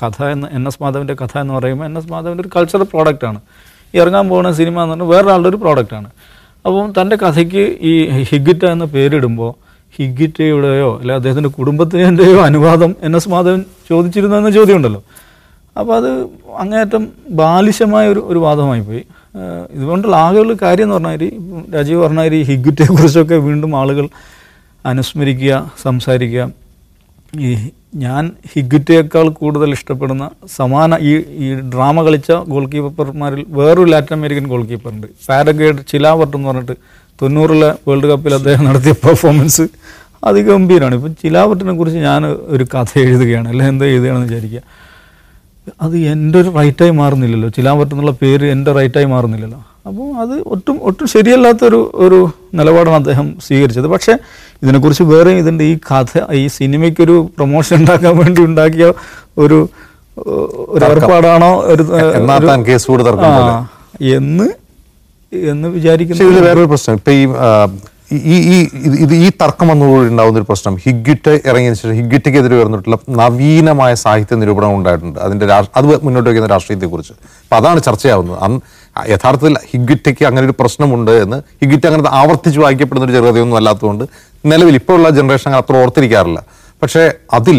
കഥ 0.04 0.24
എന്ന് 0.24 0.48
എൻ 0.51 0.68
എസ് 0.68 0.83
മാധവന്റെ 0.83 1.13
കഥ 1.13 1.38
എന്ന് 1.38 1.54
പറയുമ്പോൾ 1.54 1.86
എൻ 1.86 1.98
എസ് 1.98 2.12
മാധവന്റെ 2.12 2.42
ഒരു 2.42 2.50
കൾച്ചറൽ 2.56 2.83
പ്രോഡക്റ്റാണ് 2.83 3.39
ഇറങ്ങാൻ 3.94 4.30
പോകുന്ന 4.30 4.51
സിനിമ 4.51 4.83
എന്ന് 4.83 4.94
പറഞ്ഞാൽ 4.94 5.07
വേറൊരാളുടെ 5.07 5.50
ഒരു 5.50 5.56
പ്രോഡക്റ്റാണ് 5.56 6.09
അപ്പം 6.65 6.94
തന്റെ 7.01 7.15
കഥയ്ക്ക് 7.15 7.63
ഈ 7.81 7.94
ഹിഗിറ്റ 8.21 8.65
എന്ന 8.65 8.86
പേരിടുമ്പോൾ 8.86 9.67
ഹിഗിറ്റയുടെയോ 9.95 10.98
അല്ലെ 11.00 11.16
അദ്ദേഹത്തിന്റെ 11.16 11.50
കുടുംബത്തിന്റെയോ 11.50 12.42
അനുവാദം 12.42 12.95
എൻ 13.01 13.16
എസ് 13.16 13.30
മാധവൻ 13.30 13.66
ചോദിച്ചിരുന്നു 13.89 14.38
എന്ന 14.38 14.50
ചോദ്യമുണ്ടല്ലോ. 14.50 15.04
അപ്പോൾ 15.80 15.95
അത് 15.95 16.10
അങ്ങേയറ്റം 16.57 17.07
ബാലിശമായ 17.30 18.07
ഒരു 18.07 18.19
ഒരു 18.19 18.39
വാദമായി 18.39 18.81
പോയി. 18.81 19.04
ഇതുകൊണ്ടുള്ള 19.72 20.16
ആകെയുള്ള 20.16 20.54
കാര്യം 20.62 20.84
എന്ന് 20.84 20.95
പറഞ്ഞാൽ 20.95 21.31
രാജീവ് 21.75 22.04
പറഞ്ഞാൽ 22.04 22.36
ഈ 22.36 22.44
ഹിഗിറ്റയെക്കുറിച്ചൊക്കെ 22.44 23.36
വീണ്ടും 23.36 23.75
ആളുകൾ 23.75 24.10
അനുസ്മരിക്കുക 24.86 25.72
സംസാരിക്കുക. 25.81 26.51
ഈ 27.40 27.69
ഞാൻ 27.95 28.31
ഹിഗിറ്റയേക്കാൾ 28.54 29.30
കൂടുതൽ 29.30 29.72
ഇഷ്ടപ്പെടുന്ന 29.72 30.30
സമാന 30.56 30.98
ഈ 31.01 31.13
ഈ 31.16 31.54
ഡ്രാമ 31.54 32.04
കളിച്ച 32.04 32.31
ഗോൾ 32.31 32.68
കീപ്പർമാരിൽ 32.68 33.45
വേറൊരു 33.50 33.90
ലാറ്റിൻ 33.90 34.18
അമേരിക്കൻ 34.18 34.48
ഗോൾ 34.48 34.63
കീപ്പറുണ്ട്. 34.63 35.07
പാരഗേഡ് 35.30 35.78
ചിലാവർട്ട് 35.88 36.38
എന്ന് 36.38 36.50
പറഞ്ഞിട്ട് 36.50 36.75
തൊണ്ണൂറിലെ 37.22 37.75
വേൾഡ് 37.88 38.08
കപ്പിൽ 38.08 38.34
അദ്ദേഹം 38.34 38.66
നടത്തിയ 38.66 38.92
പെർഫോമൻസ് 38.92 39.68
അതിഗംഭീരമാണ് 40.24 40.95
ഇപ്പം 40.95 41.16
ചിലാവട്ടിനെ 41.16 41.74
കുറിച്ച് 41.74 42.00
ഞാൻ 42.00 42.26
ഒരു 42.26 42.64
കഥ 42.64 43.00
എഴുതുകയാണ്. 43.00 43.50
അല്ലെ? 43.50 43.68
എന്താ 43.68 43.86
എഴുതുകയാണെന്ന് 43.86 44.28
വിചാരിക്കുക. 44.28 44.62
അത് 45.81 45.97
എന്റെ 45.97 46.40
ഒരു 46.40 46.50
റൈറ്റായി 46.50 46.92
മാറുന്നില്ലല്ലോ. 46.92 47.50
ചിലാവട്ട് 47.50 47.94
എന്നുള്ള 47.94 48.12
പേര് 48.12 48.45
എന്റെ 48.45 48.71
റൈറ്റായി 48.71 49.06
മാറുന്നില്ലല്ലോ. 49.06 49.59
അപ്പോൾ 49.88 50.16
അത് 50.16 50.42
ഒട്ടും 50.42 50.78
ഒട്ടും 50.81 51.07
ശരിയല്ലാത്തൊരു 51.07 51.92
ഒരു 51.95 52.30
നിലപാടാണ് 52.54 52.95
അദ്ദേഹം 52.95 53.38
സ്വീകരിച്ചത്. 53.47 53.88
പക്ഷേ 53.88 54.14
ഇതിനെക്കുറിച്ച് 54.64 55.04
വേറെ 55.04 55.31
ഇതിന്റെ 55.31 55.64
ഈ 55.64 55.78
കഥ 55.78 56.33
ഈ 56.33 56.47
സിനിമയ്ക്കൊരു 56.47 57.30
പ്രൊമോഷൻ 57.38 57.76
ഉണ്ടാക്കാൻ 57.76 58.18
വേണ്ടി 58.18 58.42
ഉണ്ടാക്കിയ 58.42 58.94
ഒരു 59.38 59.69
ഒരു 60.18 60.86
ഏർപ്പാടാണോ? 60.86 61.52
ഒരു 61.62 61.83
എന്നാ 64.16 64.47
എന്ന് 65.31 65.68
വിചാരിക്കുന്നു. 65.68 66.42
വേറൊരു 66.48 66.69
പ്രശ്നം. 66.74 66.96
ഇപ്പൊ 67.00 67.12
ഈ 67.12 67.24
ഈ 68.34 68.36
ഈ 68.52 68.57
ഇത് 69.04 69.14
ഈ 69.14 69.30
തർക്കം 69.42 69.68
വന്നതോടെ 69.68 70.07
ഉണ്ടാകുന്ന 70.12 70.40
ഒരു 70.40 70.46
പ്രശ്നം. 70.50 70.74
ഹിഗ്യുറ്റ 70.84 71.28
ഇറങ്ങിയതിന് 71.50 71.80
ശേഷം 71.80 71.96
ഹിഗ്യുറ്റയ്ക്കെതിരെ 72.00 72.56
ഉയർന്നിട്ടുള്ള 72.56 72.98
നവീനമായ 73.22 73.94
സാഹിത്യ 74.04 74.36
നിരൂപണം 74.42 74.76
ഉണ്ടായിട്ടുണ്ട്. 74.76 75.19
അതിന്റെ 75.26 75.48
അത് 75.54 75.86
മുന്നോട്ട് 76.06 76.28
വയ്ക്കുന്ന 76.30 76.50
രാഷ്ട്രീയത്തെക്കുറിച്ച്. 76.54 77.14
അപ്പൊ 77.44 77.56
അതാണ് 77.57 77.81
ചർച്ചയാവുന്നത്. 77.88 78.38
അന്ന് 78.46 78.60
യഥാർത്ഥത്തിൽ 79.14 79.56
ഹിഗ്യുറ്റയ്ക്ക് 79.72 80.24
അങ്ങനെ 80.26 80.46
ഒരു 80.46 80.56
പ്രശ്നമുണ്ട് 80.60 81.12
എന്ന് 81.24 81.38
ഹിഗ്യുറ്റ 81.62 81.86
അങ്ങനെ 81.86 82.10
ആവർത്തിച്ച് 82.10 82.60
വായിക്കപ്പെടുന്ന 82.60 83.07
ഒരു 83.07 83.16
ചെറുകഥയൊന്നും 83.18 83.57
അല്ലാത്തതുകൊണ്ട് 83.57 84.06
നിലവിൽ 84.52 84.76
ഇപ്പോഴുള്ള 84.76 85.10
ജനറേഷൻ 85.10 85.52
അത്ര 85.56 85.76
ഓർത്തിരിക്കാറില്ല. 85.84 86.40
പക്ഷേ 86.81 87.04
അതിൽ 87.34 87.57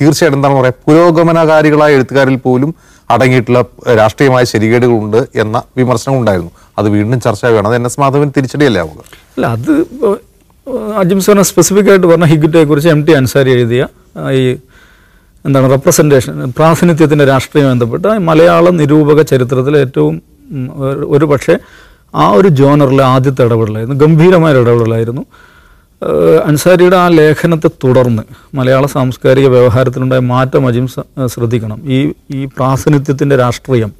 തീർച്ചയായിട്ടും 0.00 0.38
എന്താണ് 0.38 0.54
പറയുക 0.54 0.74
പുരോഗമനകാരികളായ 0.86 1.94
എഴുത്തുകാരിൽ 1.94 2.36
പോലും 2.36 2.74
അടങ്ങിയിട്ടുള്ള 3.10 3.60
രാഷ്ട്രീയമായ 3.94 4.44
ശരികേടുകളുണ്ട് 4.44 5.20
എന്ന 5.34 5.62
വിമർശനം 5.76 6.18
ഉണ്ടായിരുന്നു 6.18 6.50
അത് 6.78 6.88
വീണ്ടും 6.88 7.20
ചർച്ചയാവുകയാണ് 7.20 7.68
അത് 7.68 7.74
എൻ 7.74 7.86
എസ് 7.86 8.00
മാധവൻ 8.00 8.32
തിരിച്ചടിയല്ലേ 8.36 8.80
ആവുക? 8.80 9.00
അല്ല 9.34 9.46
അത് 9.48 9.72
അജിം 10.96 11.20
സോന 11.20 11.42
സ്പെസിഫിക് 11.42 11.90
ആയിട്ട് 11.90 12.06
പറഞ്ഞ 12.06 12.24
ഹിഗുറ്റയെ 12.24 12.64
കുറിച്ച് 12.64 12.88
എം 12.88 13.04
ടി 13.04 13.12
അൻസാരി 13.12 13.50
എഴുതിയ 13.50 13.82
ഈ 14.32 14.44
എന്താണ് 15.44 15.70
റെപ്രസെന്റേഷൻ 15.70 16.34
പ്രാതിനിധ്യത്തിന്റെ 16.50 17.24
രാഷ്ട്രീയം 17.24 17.68
ബന്ധപ്പെട്ട 17.68 18.06
മലയാള 18.22 18.68
നിരൂപക 18.72 19.22
ചരിത്രത്തിലെ 19.22 19.78
ഏറ്റവും 19.78 20.14
ഒരു- 21.10 21.28
പക്ഷേ 21.28 21.54
ആ 22.14 22.30
ഒരു 22.30 22.48
ജോണറിലെ 22.50 23.04
ആദ്യത്തെ 23.04 23.44
ഇടപെടലായിരുന്നു. 23.44 23.96
ഗംഭീരമായ 24.00 24.54
ഇടപെടലായിരുന്നു. 24.56 25.22
അൻസാരിയുടെ 26.44 26.96
ആ 26.96 27.08
ലേഖനത്തെ 27.08 27.68
തുടർന്ന് 27.84 28.22
മലയാള 28.56 28.86
സാംസ്കാരിക 28.86 29.46
വ്യവഹാരത്തിലുണ്ടായ 29.46 30.18
മാറ്റം 30.18 30.66
അജിം 30.66 30.86
ശ്രദ്ധിക്കണം. 31.26 31.78
ഈ 31.86 32.12
ഈ 32.34 32.44
പ്രാസിനിധ്യത്തിന്റെ 32.44 33.36
രാഷ്ട്രീയം 33.36 33.92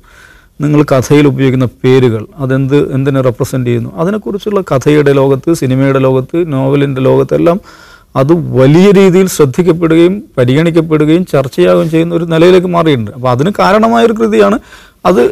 നിങ്ങൾ 0.60 0.82
കഥയിൽ 0.82 1.26
ഉപയോഗിക്കുന്ന 1.26 1.68
പേരുകൾ 1.84 2.26
അതെന്ത് 2.36 2.94
എന്തിനെ 2.94 3.20
റെപ്രസെന്റ് 3.20 3.66
ചെയ്യുന്നു 3.66 3.90
അതിനെക്കുറിച്ചുള്ള 3.96 4.60
കഥയുടെ 4.60 5.12
ലോകത്ത് 5.12 5.54
സിനിമയുടെ 5.54 5.98
ലോകത്ത് 5.98 6.52
നോവലിന്റെ 6.52 7.00
ലോകത്തെല്ലാം 7.00 7.60
അത് 8.16 8.32
വലിയ 8.32 8.90
രീതിയിൽ 8.90 9.26
ശ്രദ്ധിക്കപ്പെടുകയും 9.26 10.24
പരിഗണിക്കപ്പെടുകയും 10.38 11.26
ചർച്ചയാവുകയും 11.26 11.90
ചെയ്യുന്ന 11.90 12.14
ഒരു 12.14 12.24
നിലയിലേക്ക് 12.24 12.66
മാറിയിട്ടുണ്ട്. 12.66 13.10
അപ്പോൾ 13.10 13.30
അതിന് 13.30 13.50
കാരണമായ 13.58 14.04
ഒരു 14.04 14.12
കൃതിയാണ് 14.12 14.58
അത് 15.04 15.22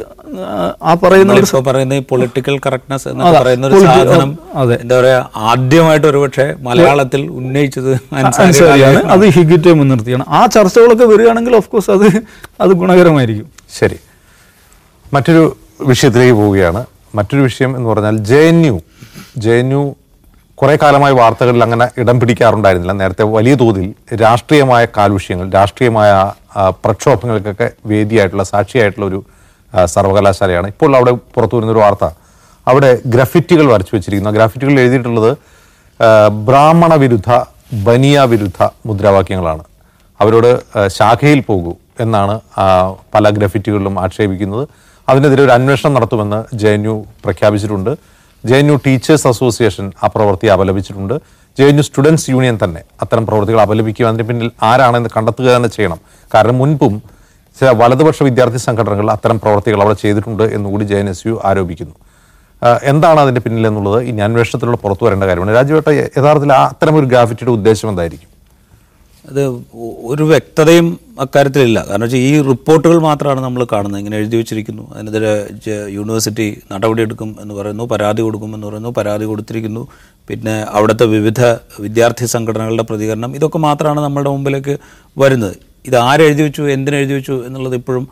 ആ, 0.82 0.94
പറയുന്ന 0.94 1.60
പറയുന്ന 1.60 1.94
ഈ 1.94 2.02
പൊളിറ്റിക്കൽ 2.02 2.58
കറക്റ്റ്നെസ് 2.66 3.08
എന്ന് 3.08 3.24
പറയുന്ന 3.24 3.66
ഒരു 3.66 3.78
സാധനം 3.80 4.38
അതെ. 4.54 4.74
എന്താ 4.74 5.00
പറയാ 5.00 5.26
ആദ്യമായിട്ട് 5.36 6.06
ഒരുപക്ഷെ 6.06 6.54
മലയാളത്തിൽ 6.60 7.30
ഉന്നയിച്ചത് 7.30 7.90
അൻസാരി 8.12 8.46
അൻസാരിയാണ് 8.46 9.02
അത് 9.04 9.24
ഹിഗിറ്റെ 9.26 9.72
മുൻനിർത്തിയാണ്. 9.72 10.24
ആ 10.28 10.46
ചർച്ചകളൊക്കെ 10.46 11.04
വരികയാണെങ്കിൽ 11.04 11.56
ഓഫ് 11.56 11.68
കോഴ്സ് 11.68 11.90
അത് 11.90 12.06
അത് 12.60 12.72
ഗുണകരമായിരിക്കും. 12.72 13.48
ശരി. 13.78 13.98
മറ്റൊരു 15.12 15.56
വിഷയത്തിലേക്ക് 15.80 16.34
പോവുകയാണ്. 16.34 16.84
മറ്റൊരു 17.14 17.42
വിഷയം 17.42 17.76
എന്ന് 17.76 17.88
പറഞ്ഞാൽ 17.88 18.16
J 18.16 18.36
N 18.48 18.66
U. 18.66 18.80
J 19.38 19.50
N 19.52 19.72
U 19.72 19.82
കുറേ 20.58 20.78
കാലമായി 20.82 21.14
വാർത്തകളിൽ 21.14 21.62
അങ്ങനെ 21.62 21.88
ഇടം 21.98 22.20
പിടിക്കാറുണ്ടായിരുന്നില്ല. 22.20 22.92
നേരത്തെ 22.92 23.22
വലിയ 23.22 23.54
തോതിൽ 23.54 23.86
രാഷ്ട്രീയമായ 24.22 24.86
കാലുഷ്യങ്ങൾ 24.96 25.50
രാഷ്ട്രീയമായ 25.50 26.10
പ്രക്ഷോഭങ്ങൾക്കൊക്കെ 26.84 27.70
വേദിയായിട്ടുള്ള 27.86 28.42
സാക്ഷിയായിട്ടുള്ള 28.44 29.06
ഒരു 29.06 29.20
സർവകലാശാലയാണ്. 29.94 30.68
ഇപ്പോൾ 30.74 30.96
അവിടെ 30.96 31.12
പുറത്തു 31.34 31.56
വരുന്നൊരു 31.56 31.78
വാർത്ത. 31.78 32.04
അവിടെ 32.68 32.90
ഗ്രഫിറ്റികൾ 33.14 33.66
വരച്ചു 33.72 33.94
വെച്ചിരിക്കുന്നു. 33.96 34.30
ആ 34.30 34.34
ഗ്രാഫിറ്റികളിൽ 34.38 34.80
എഴുതിയിട്ടുള്ളത് 34.80 35.30
ബ്രാഹ്മണ 36.48 36.94
വിരുദ്ധ 36.94 37.30
ബനിയ 37.86 38.20
വിരുദ്ധ 38.32 38.68
മുദ്രാവാക്യങ്ങളാണ്. 38.86 39.64
അവരോട് 40.20 40.50
ശാഖയിൽ 40.98 41.40
പോകൂ 41.40 41.72
എന്നാണ് 42.00 42.34
പല 43.14 43.28
ഗ്രഫിറ്റികളിലും 43.30 44.00
ആക്ഷേപിക്കുന്നത്. 44.00 44.64
അതിനെതിരെ 45.08 45.42
ഒരു 45.44 45.52
അന്വേഷണം 45.52 45.94
നടത്തുമെന്ന് 45.94 46.56
ജെ 46.56 46.68
എൻ 46.68 46.84
യു 46.84 47.04
പ്രഖ്യാപിച്ചിട്ടുണ്ട്. 47.24 47.90
J 48.44 48.56
N 48.56 48.66
U 48.66 48.76
teachers 48.86 49.26
association 49.28 49.92
ആ 50.02 50.06
പ്രവൃത്തി 50.14 50.46
അപലപിച്ചിട്ടുണ്ട്. 50.46 51.14
J 51.58 51.64
N 51.64 51.76
U 51.76 51.82
students 51.82 52.30
union 52.30 52.58
തന്നെ 52.64 52.80
അത്തരം 53.02 53.26
പ്രവൃത്തികൾ 53.26 53.60
അപലപിക്കുക 53.60 54.06
അതിന് 54.06 54.22
പിന്നിൽ 54.28 54.50
ആരാണെന്ന് 54.62 55.10
കണ്ടെത്തുക 55.16 55.48
തന്നെ 55.56 55.68
ചെയ്യണം. 55.68 55.98
കാരണം 56.34 56.58
മുൻപും 56.58 57.02
ചില 57.58 57.68
വലതുപക്ഷ 57.80 58.22
വിദ്യാർത്ഥി 58.28 58.60
സംഘടനകൾ 58.66 59.06
അത്തരം 59.16 59.38
പ്രവർത്തികൾ 59.44 59.80
അവിടെ 59.84 59.96
ചെയ്തിട്ടുണ്ട് 60.02 60.44
എന്നുകൂടി 60.56 60.84
ജെ 60.90 60.98
എൻ 61.02 61.08
എസ് 61.12 61.24
യു 61.28 61.34
ആരോപിക്കുന്നു. 61.50 61.96
എന്താണ് 62.90 63.18
അതിന്റെ 63.22 63.40
പിന്നിലെന്നുള്ളത് 63.44 64.00
ഇനി 64.08 64.20
അന്വേഷണത്തിലൂടെ 64.26 64.78
പുറത്തു 64.82 65.04
വരേണ്ട 65.06 65.24
കാര്യമാണ്. 65.30 65.54
രാജുവേട്ട 65.58 65.88
യഥാർത്ഥത്തിൽ 66.18 66.52
അത്തരം 66.66 66.96
ഒരു 67.00 67.06
ഗ്രാഫിറ്റിയുടെ 67.12 67.52
ഉദ്ദേശം 67.58 67.88
എന്തായിരിക്കും? 67.92 68.28
അത് 69.30 69.40
ഒരു 70.12 70.24
വ്യക്തതയും 70.30 70.86
അക്കാര്യത്തിലില്ല. 71.24 71.78
കാരണം 71.88 72.04
വെച്ചാൽ 72.06 72.22
ഈ 72.28 72.30
റിപ്പോർട്ടുകൾ 72.50 72.96
മാത്രമാണ് 73.08 73.40
നമ്മൾ 73.46 73.62
കാണുന്നത്. 73.72 74.00
ഇങ്ങനെ 74.02 74.16
എഴുതി 74.20 74.36
വെച്ചിരിക്കുന്നു. 74.40 74.84
അതിനെതിരെ 74.94 75.32
യൂണിവേഴ്സിറ്റി 75.96 75.96
യൂണിവേഴ്സിറ്റി 75.96 76.46
നടപടിയെടുക്കും 76.72 77.30
എന്ന് 77.42 77.54
പറയുന്നു 77.58 77.84
പരാതി 77.92 78.22
കൊടുക്കും 78.26 78.50
എന്ന് 78.56 78.66
പറയുന്നു 78.68 78.92
പരാതി 78.98 79.26
കൊടുത്തിരിക്കുന്നു. 79.30 79.82
പിന്നെ 80.30 80.56
അവിടുത്തെ 80.76 81.06
വിവിധ 81.16 81.40
വിദ്യാർത്ഥി 81.84 82.28
സംഘടനകളുടെ 82.36 82.86
പ്രതികരണം 82.90 83.36
ഇതൊക്കെ 83.40 83.60
മാത്രമാണ് 83.68 84.02
നമ്മുടെ 84.06 84.30
മുമ്പിലേക്ക് 84.36 84.76
വരുന്നത്. 85.24 85.58
ഇത് 85.86 85.96
ആരെഴുതി 85.96 86.42
വെച്ചു 86.42 86.62
എന്തിനെഴുതി 86.62 87.12
വെച്ചു 87.12 87.34
എന്നുള്ളത് 87.46 87.74
ഇപ്പോഴും 87.74 88.08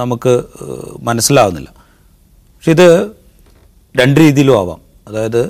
നമുക്ക് 0.00 0.32
മനസ്സിലാവുന്നില്ല. 1.00 1.68
പക്ഷെ 2.56 2.70
ഇത് 2.70 2.88
രണ്ട് 3.94 4.20
രീതിയിലും 4.20 4.58
ആവാം. 4.58 4.80
അതായത് 5.08 5.42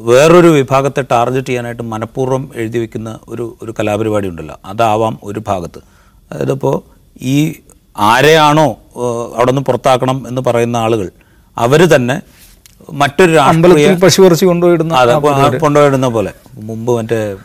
വേറൊരു 0.00 0.48
വിഭാഗത്തെ 0.48 1.02
ടാർഗറ്റ് 1.10 1.46
ചെയ്യാനായിട്ട് 1.46 1.82
മനഃപൂർവം 1.82 2.50
എഴുതി 2.56 2.78
വെക്കുന്ന 2.78 3.18
ഒരു 3.28 3.44
ഒരു 3.62 3.74
കലാപരിപാടി 3.78 4.28
ഉണ്ടല്ലോ. 4.28 4.56
അതാവാം 4.64 5.18
ഒരു 5.22 5.40
ഭാഗത്ത്. 5.48 5.80
അതായത് 6.32 6.52
ഇപ്പോൾ 6.52 6.76
ഈ 7.22 7.36
ആരെയാണോ 7.98 8.68
അവിടെ 9.36 9.50
നിന്ന് 9.50 9.62
പുറത്താക്കണം 9.62 10.18
എന്ന് 10.28 10.42
പറയുന്ന 10.46 10.76
ആളുകൾ 10.76 11.10
അവർ 11.56 11.80
തന്നെ 11.94 12.16
മറ്റൊരു 12.92 13.32
രാഷ്ട്രീയ 13.32 13.94
പശു 13.94 14.22
കുറച്ച് 14.22 14.46
കൊണ്ടുപോയിടുന്ന 14.46 15.18
കൊണ്ടുപോയിടുന്ന 15.58 16.08
പോലെ. 16.08 16.32
മുമ്പ് 16.68 16.92
മറ്റേ 16.96 17.36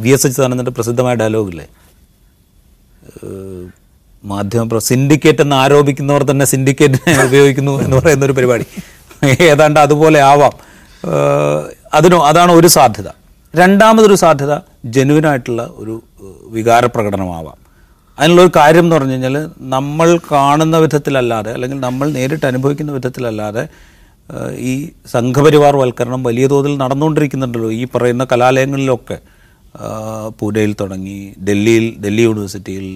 വി 0.00 0.08
എസ് 0.08 0.26
അച്യുതാനന്ദന്റെ 0.26 0.70
പ്രസിദ്ധമായ 0.70 1.14
ഡയലോഗില്ലേ? 1.14 1.66
മാധ്യമ 4.24 4.78
സിൻഡിക്കേറ്റ് 4.78 5.42
എന്ന് 5.42 5.56
ആരോപിക്കുന്നവർ 5.56 6.22
തന്നെ 6.22 6.44
സിൻഡിക്കേറ്റിനെ 6.44 7.24
ഉപയോഗിക്കുന്നു 7.24 7.82
എന്ന് 7.82 7.96
പറയുന്ന 7.96 8.24
ഒരു 8.24 8.32
പരിപാടി. 8.32 8.66
ഏതാണ്ട് 9.40 9.80
അതുപോലെ 9.80 10.20
ആവാം. 10.20 10.52
അതിനോ 11.94 12.26
അതാണ് 12.26 12.52
ഒരു 12.52 12.66
സാധ്യത. 12.66 13.08
രണ്ടാമതൊരു 13.56 14.14
സാധ്യത 14.14 14.54
ജനുവിനായിട്ടുള്ള 14.84 15.70
ഒരു 15.76 16.02
വികാരപ്രകടനമാവാം 16.22 16.52
വികാര 16.52 16.86
പ്രകടനമാവാം. 16.86 17.56
അതിനുള്ളൊരു 18.18 18.50
കാര്യം 18.56 18.80
എന്ന് 18.80 18.96
പറഞ്ഞു 18.96 19.12
കഴിഞ്ഞാൽ 19.12 19.48
നമ്മൾ 19.58 20.18
കാണുന്ന 20.32 20.76
വിധത്തിലല്ലാതെ 20.76 21.52
അല്ലെങ്കിൽ 21.52 21.80
നമ്മൾ 21.80 22.10
നേരിട്ട് 22.10 22.46
അനുഭവിക്കുന്ന 22.46 22.92
വിധത്തിലല്ലാതെ 22.92 23.68
ഈ 24.56 24.90
സംഘപരിവാർ 25.10 25.76
വൽക്കരണം 25.76 26.22
വലിയ 26.22 26.46
തോതിൽ 26.46 26.78
നടന്നുകൊണ്ടിരിക്കുന്നുണ്ടല്ലോ 26.78 27.72
ഈ 27.72 27.86
പറയുന്ന 27.94 28.26
കലാലയങ്ങളിലൊക്കെ. 28.32 29.18
പൂനെയിൽ 30.38 30.72
തുടങ്ങി 30.80 31.34
ഡൽഹിയിൽ 31.48 31.86
ഡൽഹി 32.04 32.22
യൂണിവേഴ്സിറ്റിയിൽ 32.22 32.86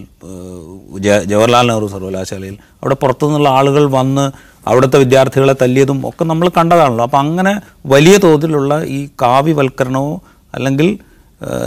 ജവഹർലാൽ 1.30 1.66
നെഹ്റു 1.66 1.87
സർവകലാശാലയിൽ 1.87 2.56
അവിടെ 2.82 2.94
പുറത്തുനിന്നുള്ള 2.94 3.49
ആളുകൾ 3.49 3.84
വന്ന് 3.99 4.25
അവിടുത്തെ 4.70 4.99
വിദ്യാർത്ഥികളെ 4.99 5.54
തല്ലിയതും 5.62 6.08
ഒക്കെ 6.08 6.25
നമ്മൾ 6.25 6.50
കണ്ടതാണല്ലോ. 6.56 7.04
അപ്പോൾ 7.04 7.16
അങ്ങനെ 7.16 7.52
വലിയ 7.87 8.16
തോതിലുള്ള 8.25 8.82
ഈ 8.96 9.08
കാവ്യവൽക്കരണമോ 9.22 10.20
അല്ലെങ്കിൽ 10.54 10.99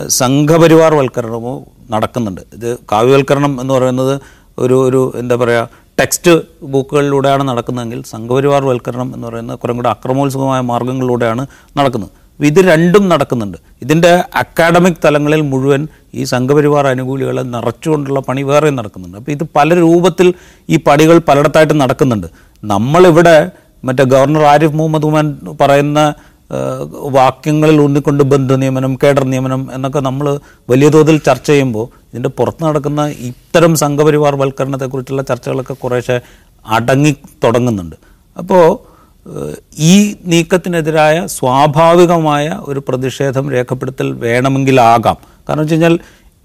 സംഘപരിവാർ 0.08 0.94
വൽക്കരണമോ 0.94 1.54
നടക്കുന്നുണ്ട്. 1.94 2.42
ഇത് 2.58 2.78
കാവ്യവൽക്കരണം 2.92 3.62
എന്ന് 3.62 3.74
പറയുന്നത് 3.74 4.14
ഒരു 4.64 4.76
ഒരു 4.88 5.14
എന്താ 5.22 5.36
പറയുക 5.36 5.70
ടെക്സ്റ്റ് 6.00 6.32
ബുക്കുകളിലൂടെയാണ് 6.74 7.44
നടക്കുന്നതെങ്കിൽ 7.50 8.04
സംഘപരിവാർ 8.14 8.62
വൽക്കരണം 8.66 9.10
എന്ന് 9.16 9.28
പറയുന്നത് 9.28 9.60
കുറേ 9.60 9.74
കൂടെ 9.74 9.90
അക്രമോത്സുകമായ 9.90 10.62
മാർഗങ്ങളിലൂടെയാണ് 10.72 11.44
നടക്കുന്നത്. 11.80 12.23
ഇത് 12.40 12.60
രണ്ടും 12.72 13.04
നടക്കുന്നുണ്ട്. 13.10 13.58
ഇതിന്റെ 13.84 14.12
അക്കാഡമിക് 14.42 15.02
തലങ്ങളിൽ 15.06 15.42
മുഴുവൻ 15.52 15.82
ഈ 16.14 16.24
സംഘപരിവാർ 16.24 16.88
അനുകൂലികളെ 16.88 17.44
നിറച്ചുകൊണ്ടുള്ള 17.56 18.20
പണി 18.28 18.42
വേറെയും 18.50 18.76
നടക്കുന്നുണ്ട്. 18.80 19.18
അപ്പോൾ 19.18 19.32
ഇത് 19.32 19.44
പല 19.58 19.76
രൂപത്തിൽ 19.86 20.34
ഈ 20.70 20.78
പണികൾ 20.88 21.18
പലയിടത്തായിട്ട് 21.30 21.76
നടക്കുന്നുണ്ട്. 21.82 22.28
നമ്മളിവിടെ 22.64 23.38
മറ്റേ 23.88 24.04
ഗവർണർ 24.14 24.44
ആരിഫ് 24.54 24.78
മുഹമ്മദ് 24.80 25.06
ഉമാൻ 25.06 25.28
പറയുന്ന 25.62 26.00
വാക്യങ്ങളിൽ 27.18 27.78
ഊന്നിക്കൊണ്ട് 27.82 28.24
ബന്ധു 28.32 28.56
നിയമനം 28.62 28.92
കേഡർ 29.04 29.24
നിയമനം 29.34 29.62
എന്നൊക്കെ 29.76 30.00
നമ്മൾ 30.00 30.26
വലിയ 30.72 30.90
തോതിൽ 30.96 31.18
ചർച്ച 31.18 31.48
ചെയ്യുമ്പോൾ 31.52 31.86
ഇതിന്റെ 32.12 32.30
പുറത്ത് 32.38 32.64
നടക്കുന്ന 32.64 33.02
ഇത്തരം 33.30 33.76
സംഘപരിവാർ 33.76 34.36
വൽക്കരണത്തെക്കുറിച്ചുള്ള 34.42 35.22
ചർച്ചകളൊക്കെ 35.22 35.74
കുറേശ്ശെ 35.74 36.18
അടങ്ങി 36.66 37.12
തുടങ്ങുന്നുണ്ട്. 37.44 37.96
അപ്പോൾ 38.38 38.93
ഈ 39.78 40.16
നീക്കത്തിനെതിരായ 40.26 41.26
സ്വാഭാവികമായ 41.28 42.60
ഒരു 42.62 42.80
പ്രതിഷേധം 42.80 43.52
രേഖപ്പെടുത്തൽ 43.52 44.12
വേണമെങ്കിലാകാം. 44.12 45.18
കാരണം 45.50 45.62
വെച്ച് 45.62 45.74
കഴിഞ്ഞാൽ 45.74 46.00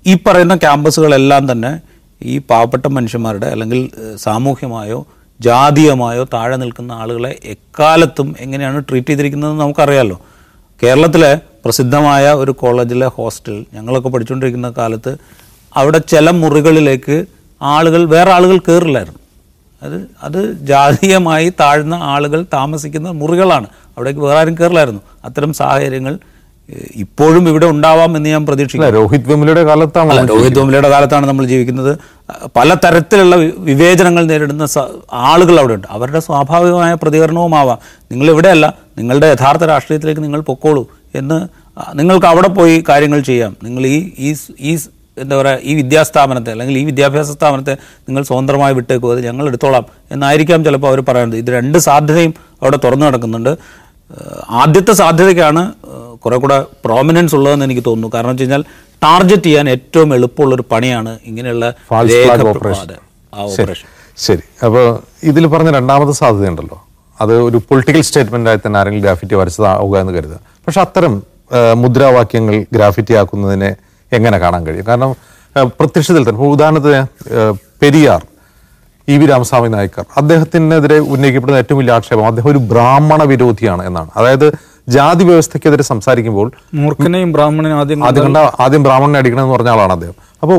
ഈ 0.06 0.18
പറയുന്ന 0.26 0.56
ക്യാമ്പസുകളെല്ലാം 0.56 1.52
തന്നെ 1.52 1.80
ഈ 2.23 2.38
പാവപ്പെട്ട 2.38 2.87
മനുഷ്യന്മാരുടെ 2.87 3.47
അല്ലെങ്കിൽ 3.47 3.90
സാമൂഹ്യമായോ 4.16 5.06
ജാതീയമായോ 5.40 6.25
താഴെ 6.35 6.56
നിൽക്കുന്ന 6.56 6.92
ആളുകളെ 6.92 7.38
എക്കാലത്തും 7.44 8.37
എങ്ങനെയാണ് 8.40 8.85
ട്രീറ്റ് 8.88 9.08
ചെയ്തിരിക്കുന്നതെന്ന് 9.08 9.62
നമുക്കറിയാമല്ലോ 9.64 10.18
കേരളത്തിലെ 10.82 11.40
പ്രസിദ്ധമായ 11.64 12.32
ഒരു 12.32 12.52
കോളേജിലെ 12.52 13.06
ഹോസ്റ്റൽ 13.06 13.66
ഞങ്ങളൊക്കെ 13.75 14.08
പഠിച്ചുകൊണ്ടിരിക്കുന്ന 14.08 14.70
കാലത്ത് 14.70 15.12
അവിടെ 15.73 15.99
ചില 15.99 16.30
മുറികളിലേക്ക് 16.30 17.16
ആളുകൾ 17.61 18.04
വേറെ 18.04 18.30
ആളുകൾ 18.30 18.58
കയറില്ലായിരുന്നു 18.58 19.20
അത് 19.82 19.99
അത് 20.26 20.40
ജാതീയമായി 20.70 21.49
താഴ്ന്ന 21.61 21.97
ആളുകൾ 22.14 22.40
താമസിക്കുന്ന 22.56 23.08
മുറികളാണ്. 23.20 23.68
അവിടേക്ക് 23.94 24.20
വേറെ 24.20 24.38
ആരും 24.40 24.56
കയറില്ലായിരുന്നു 24.56 25.02
അത്തരം 25.25 25.52
സാഹചര്യങ്ങൾ 25.61 26.14
ഇപ്പോഴും 27.02 27.44
ഇവിടെ 27.49 27.66
ഉണ്ടാവാം 27.66 28.16
എന്ന് 28.16 28.28
ഞാൻ 28.28 28.42
പ്രതീക്ഷിക്കുന്നു. 28.47 28.94
രോഹിത് 28.97 29.28
വെമുലയുടെ 29.30 29.62
കാലത്താണ് 29.68 30.28
രോഹിത് 30.30 30.56
തോംലയുടെ 30.56 30.90
കാലത്താണ് 30.94 31.26
നമ്മൾ 31.28 31.44
ജീവിക്കുന്നത്. 31.52 31.92
പല 32.56 32.75
തരത്തിലുള്ള 32.85 33.37
വിവേചനങ്ങൾ 33.68 34.25
നേരിടുന്ന 34.30 34.66
ആളുകൾ 35.12 35.56
അവിടെ 35.61 35.75
ഉണ്ട് 35.75 35.87
അവരുടെ 35.97 36.20
സ്വാഭാവികമായ 36.26 36.94
പ്രതികരണവുമാവാം. 36.94 37.78
നിങ്ങൾ 38.12 38.28
ഇവിടെയല്ല 38.35 38.66
നിങ്ങളുടെ 38.99 39.26
യഥാർത്ഥ 39.26 39.64
രാഷ്ട്രീയത്തിലേക്ക് 39.73 40.25
നിങ്ങൾ 40.26 40.40
പൊക്കോളൂ 40.50 40.85
എന്ന് 41.14 41.38
നിങ്ങൾക്ക് 41.99 42.26
അവിടെ 42.26 42.49
പോയി 42.49 42.85
കാര്യങ്ങൾ 42.88 43.20
ചെയ്യാം. 43.30 43.52
നിങ്ങൾ 43.62 43.82
ഈ 43.87 43.99
ഈ 44.61 44.73
എന്താ 45.22 45.34
പറയുക 45.40 45.68
ഈ 45.70 45.75
വിദ്യാസ്ഥാപനത്തെ 45.80 46.50
അല്ലെങ്കിൽ 46.54 46.76
ഈ 46.78 46.84
വിദ്യാഭ്യാസ 46.90 47.30
സ്ഥാപനത്തെ 47.38 47.75
നിങ്ങൾ 48.08 48.22
സ്വതന്ത്രമായി 48.28 48.75
വിട്ടേക്കുക 48.78 49.10
അത് 49.14 49.20
ഞങ്ങൾ 49.28 49.44
എടുത്തോളാം 49.50 49.84
എന്നായിരിക്കാം 50.14 50.64
ചിലപ്പോൾ 50.64 50.90
അവർ 50.92 51.00
പറയുന്നത്. 51.08 51.38
ഇത് 51.42 51.50
രണ്ട് 51.58 51.78
സാധ്യതയും 51.88 52.34
അവിടെ 52.62 52.78
തുറന്നു 52.84 53.06
നടക്കുന്നുണ്ട്. 53.06 53.52
ആദ്യത്തെ 54.62 54.92
സാധ്യതയ്ക്കാണ് 54.92 55.62
കുറേ 56.25 56.37
കൂടെ 56.44 56.58
പ്രോമിനൻസ് 56.84 57.34
ഉള്ളതെന്ന് 57.38 57.64
എനിക്ക് 57.68 57.84
തോന്നുന്നു. 57.88 58.10
കാരണം 58.14 58.30
വെച്ച് 58.30 58.42
കഴിഞ്ഞാൽ 58.42 58.64
ടാർഗറ്റ് 59.04 59.48
ചെയ്യാൻ 59.48 59.66
ഏറ്റവും 59.70 60.14
എളുപ്പമുള്ളൊരു 60.14 60.64
പണിയാണ് 60.72 61.12
ഇങ്ങനെയുള്ള 61.30 61.66
ഓപ്പറേഷൻ 62.48 63.84
ശരി 64.26 64.44
അപ്പോൾ 64.66 64.87
ഇതിൽ 65.30 65.44
പറഞ്ഞ 65.46 65.70
രണ്ടാമത്തെ 65.70 66.14
സാധ്യതയുണ്ടല്ലോ. 66.20 66.78
അത് 67.20 67.34
ഒരു 67.48 67.58
പൊളിറ്റിക്കൽ 67.68 68.02
സ്റ്റേറ്റ്മെന്റ് 68.08 68.50
ആയി 68.50 68.58
തന്നെ 68.66 68.78
ആരെങ്കിലും 68.80 69.04
ഗ്രാഫിറ്റി 69.04 69.34
വരച്ചതാവുക 69.34 69.94
എന്ന് 70.02 70.12
കരുതുക. 70.16 70.38
പക്ഷെ 70.66 70.80
അത്തരം 70.80 71.14
മുദ്രാവാക്യങ്ങൾ 71.82 72.54
ഗ്രാഫിറ്റി 72.76 73.14
ആക്കുന്നതിനെ 73.20 73.70
എങ്ങനെ 74.16 74.38
കാണാൻ 74.44 74.62
കഴിയും? 74.66 74.86
കാരണം 74.90 75.10
പ്രത്യക്ഷത്തിൽ 75.78 76.22
തന്നെ 76.28 76.40
ഉദാഹരണത്തിന് 76.54 77.00
പെരിയാർ 77.82 78.20
ഇ 79.08 79.14
വി 79.20 79.26
രാമസ്വാമി 79.30 79.68
നായ്ക്കർ 79.74 80.04
അദ്ദേഹത്തിനെതിരെ 80.20 80.98
ഉന്നയിക്കപ്പെടുന്ന 81.12 81.60
ഏറ്റവും 81.62 81.78
വലിയ 81.80 81.92
ആക്ഷേപം 81.98 82.26
അദ്ദേഹം 82.30 82.50
ഒരു 82.54 82.60
ബ്രാഹ്മണ 82.72 83.22
വിരോധിയാണ് 83.30 83.82
എന്നാണ്. 83.88 84.10
അതായത് 84.18 84.46
ജാതി 84.96 85.24
വ്യവസ്ഥയ്ക്കെതിരെ 85.28 85.84
സംസാരിക്കുമ്പോൾ 85.92 86.48
മൂർഖനെയും 86.82 87.30
ബ്രാഹ്മണനെ 87.36 87.74
ആദ്യം 87.82 88.04
ആദ്യം 88.08 88.24
കണ്ട 88.26 88.42
ആദ്യം 88.64 88.82
ബ്രാഹ്മണനെ 88.86 89.18
അടിക്കണമെന്ന് 89.22 89.54
പറഞ്ഞ 89.54 89.70
ആളാണ് 89.74 89.94
അദ്ദേഹം. 89.96 90.16
അപ്പോൾ 90.42 90.58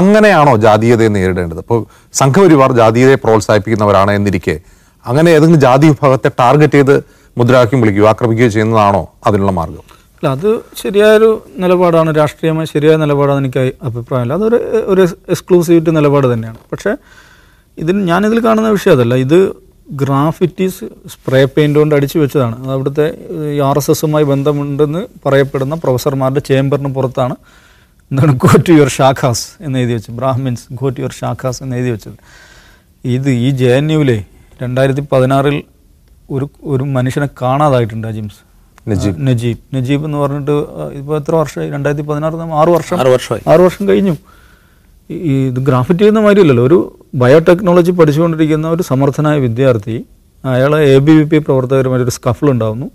അങ്ങനെയാണോ 0.00 0.52
ജാതീയതയെ 0.64 1.10
നേരിടേണ്ടത്? 1.16 1.60
അപ്പോൾ 1.64 1.78
സംഘപരിവാർ 2.20 2.72
ജാതീയതയെ 2.80 3.18
പ്രോത്സാഹിപ്പിക്കുന്നവരാണ് 3.24 4.12
എന്നിരിക്കെ 4.18 4.56
അങ്ങനെ 5.04 5.28
ഏതെങ്കിലും 5.36 5.62
ജാതി 5.66 5.86
വിഭാഗത്തെ 5.92 6.30
ടാർഗറ്റ് 6.40 6.78
ചെയ്ത് 6.78 6.94
മുദ്രാവാക്യം 7.36 7.80
വിളിക്കുകയോ 7.82 8.08
ആക്രമിക്കുകയോ 8.12 8.50
ചെയ്യുന്നതാണോ 8.56 9.02
അതിനുള്ള 9.26 9.52
മാർഗം? 9.56 9.84
അല്ല 10.16 10.28
അത് 10.36 10.50
ശരിയായൊരു 10.82 11.30
നിലപാടാണ് 11.62 12.16
രാഷ്ട്രീയമായി 12.16 12.68
ശരിയായ 12.74 12.96
നിലപാടാണ് 12.96 13.38
എനിക്ക് 13.44 13.62
അഭിപ്രായമില്ല. 13.88 14.34
അതൊരു 14.38 14.58
ഒരു 14.92 15.02
എക്സ്ക്ലൂസീവിറ്റി 15.34 15.90
നിലപാട് 15.90 16.26
തന്നെയാണ്. 16.32 16.58
പക്ഷേ 16.72 16.92
ഇതിന് 17.78 18.00
ഞാനിതിൽ 18.10 18.38
കാണുന്ന 18.46 18.68
വിഷയം 18.68 18.94
അതല്ല. 18.96 19.14
ഇത് 19.14 19.38
ഗ്രാഫിറ്റീസ് 20.00 20.84
സ്പ്രേ 21.12 21.44
പെയിന്റ് 21.44 21.78
കൊണ്ട് 21.78 21.94
അടിച്ചു 21.94 22.18
വെച്ചതാണ്. 22.18 22.56
അത് 22.62 22.72
അവിടുത്തെ 22.76 23.06
ആർ 23.68 23.78
എസ് 23.78 23.90
എസുമായി 23.90 24.24
ബന്ധമുണ്ടെന്ന് 24.24 25.02
പറയപ്പെടുന്ന 25.26 25.74
പ്രൊഫസർമാരുടെ 25.74 26.40
ചേംബറിന് 26.40 26.94
പുറത്താണ് 26.94 27.36
എന്താണ് 28.10 28.32
ഗോ 28.44 28.50
ടു 28.66 28.72
യുവർ 28.72 28.88
ഷാഖാസ് 28.88 29.46
എന്ന് 29.60 29.78
എഴുതി 29.78 29.92
വെച്ചത്. 29.92 30.16
Brahmins 30.16 30.64
go 30.80 30.88
to 30.88 31.00
your 31.00 31.14
shakhas 31.20 31.62
എന്ന് 31.62 31.76
എഴുതി 31.76 31.90
വെച്ചത്. 31.90 32.18
ഇത് 33.04 33.30
ഈ 33.30 33.50
ജെ 33.50 33.70
എൻ 33.76 33.92
യുവിലെ 33.92 34.18
രണ്ടായിരത്തി 34.62 35.00
പതിനാറിൽ 35.12 35.62
ഒരു 36.30 36.48
ഒരു 36.62 36.84
മനുഷ്യനെ 36.96 37.28
കാണാതായിട്ടുണ്ട് 37.42 38.08
അജിംസ് 38.08 38.45
നജീബ്. 38.88 39.26
നജീബ്. 39.28 39.76
നജീബ് 39.76 40.04
എന്ന് 40.04 40.18
പറഞ്ഞിട്ട് 40.18 40.52
ഇപ്പോൾ 40.98 41.16
എത്ര 41.20 41.34
വർഷമായി? 41.34 41.70
രണ്ടായിരത്തി 41.70 42.08
പതിനാറ് 42.08 42.34
ആറ് 42.34 42.68
വർഷം. 42.68 42.96
ആറ് 43.00 43.06
വർഷമായി. 43.06 43.50
ആറ് 43.50 43.60
വർഷം 43.60 43.88
കഴിഞ്ഞു. 43.88 44.16
ഇത് 45.12 45.60
ഗ്രാഫിറ്റ് 45.60 46.00
ചെയ്യുന്ന 46.00 46.20
മാതിരിയല്ലല്ലോ. 46.20 46.66
ഒരു 46.66 46.78
ബയോടെക്നോളജി 47.14 47.90
പഠിച്ചുകൊണ്ടിരിക്കുന്ന 47.90 48.68
ഒരു 48.68 48.82
സമർത്ഥനായ 48.82 49.38
വിദ്യാർത്ഥി 49.38 50.04
അയാൾ 50.44 50.78
എ 50.78 50.98
ബി 50.98 51.12
വി 51.12 51.24
പി 51.24 51.38
പ്രവർത്തകരുമായിട്ട് 51.38 52.04
ഒരു 52.04 52.10
സ്കഫിൾ 52.10 52.50
ഉണ്ടാവുന്നു. 52.50 52.86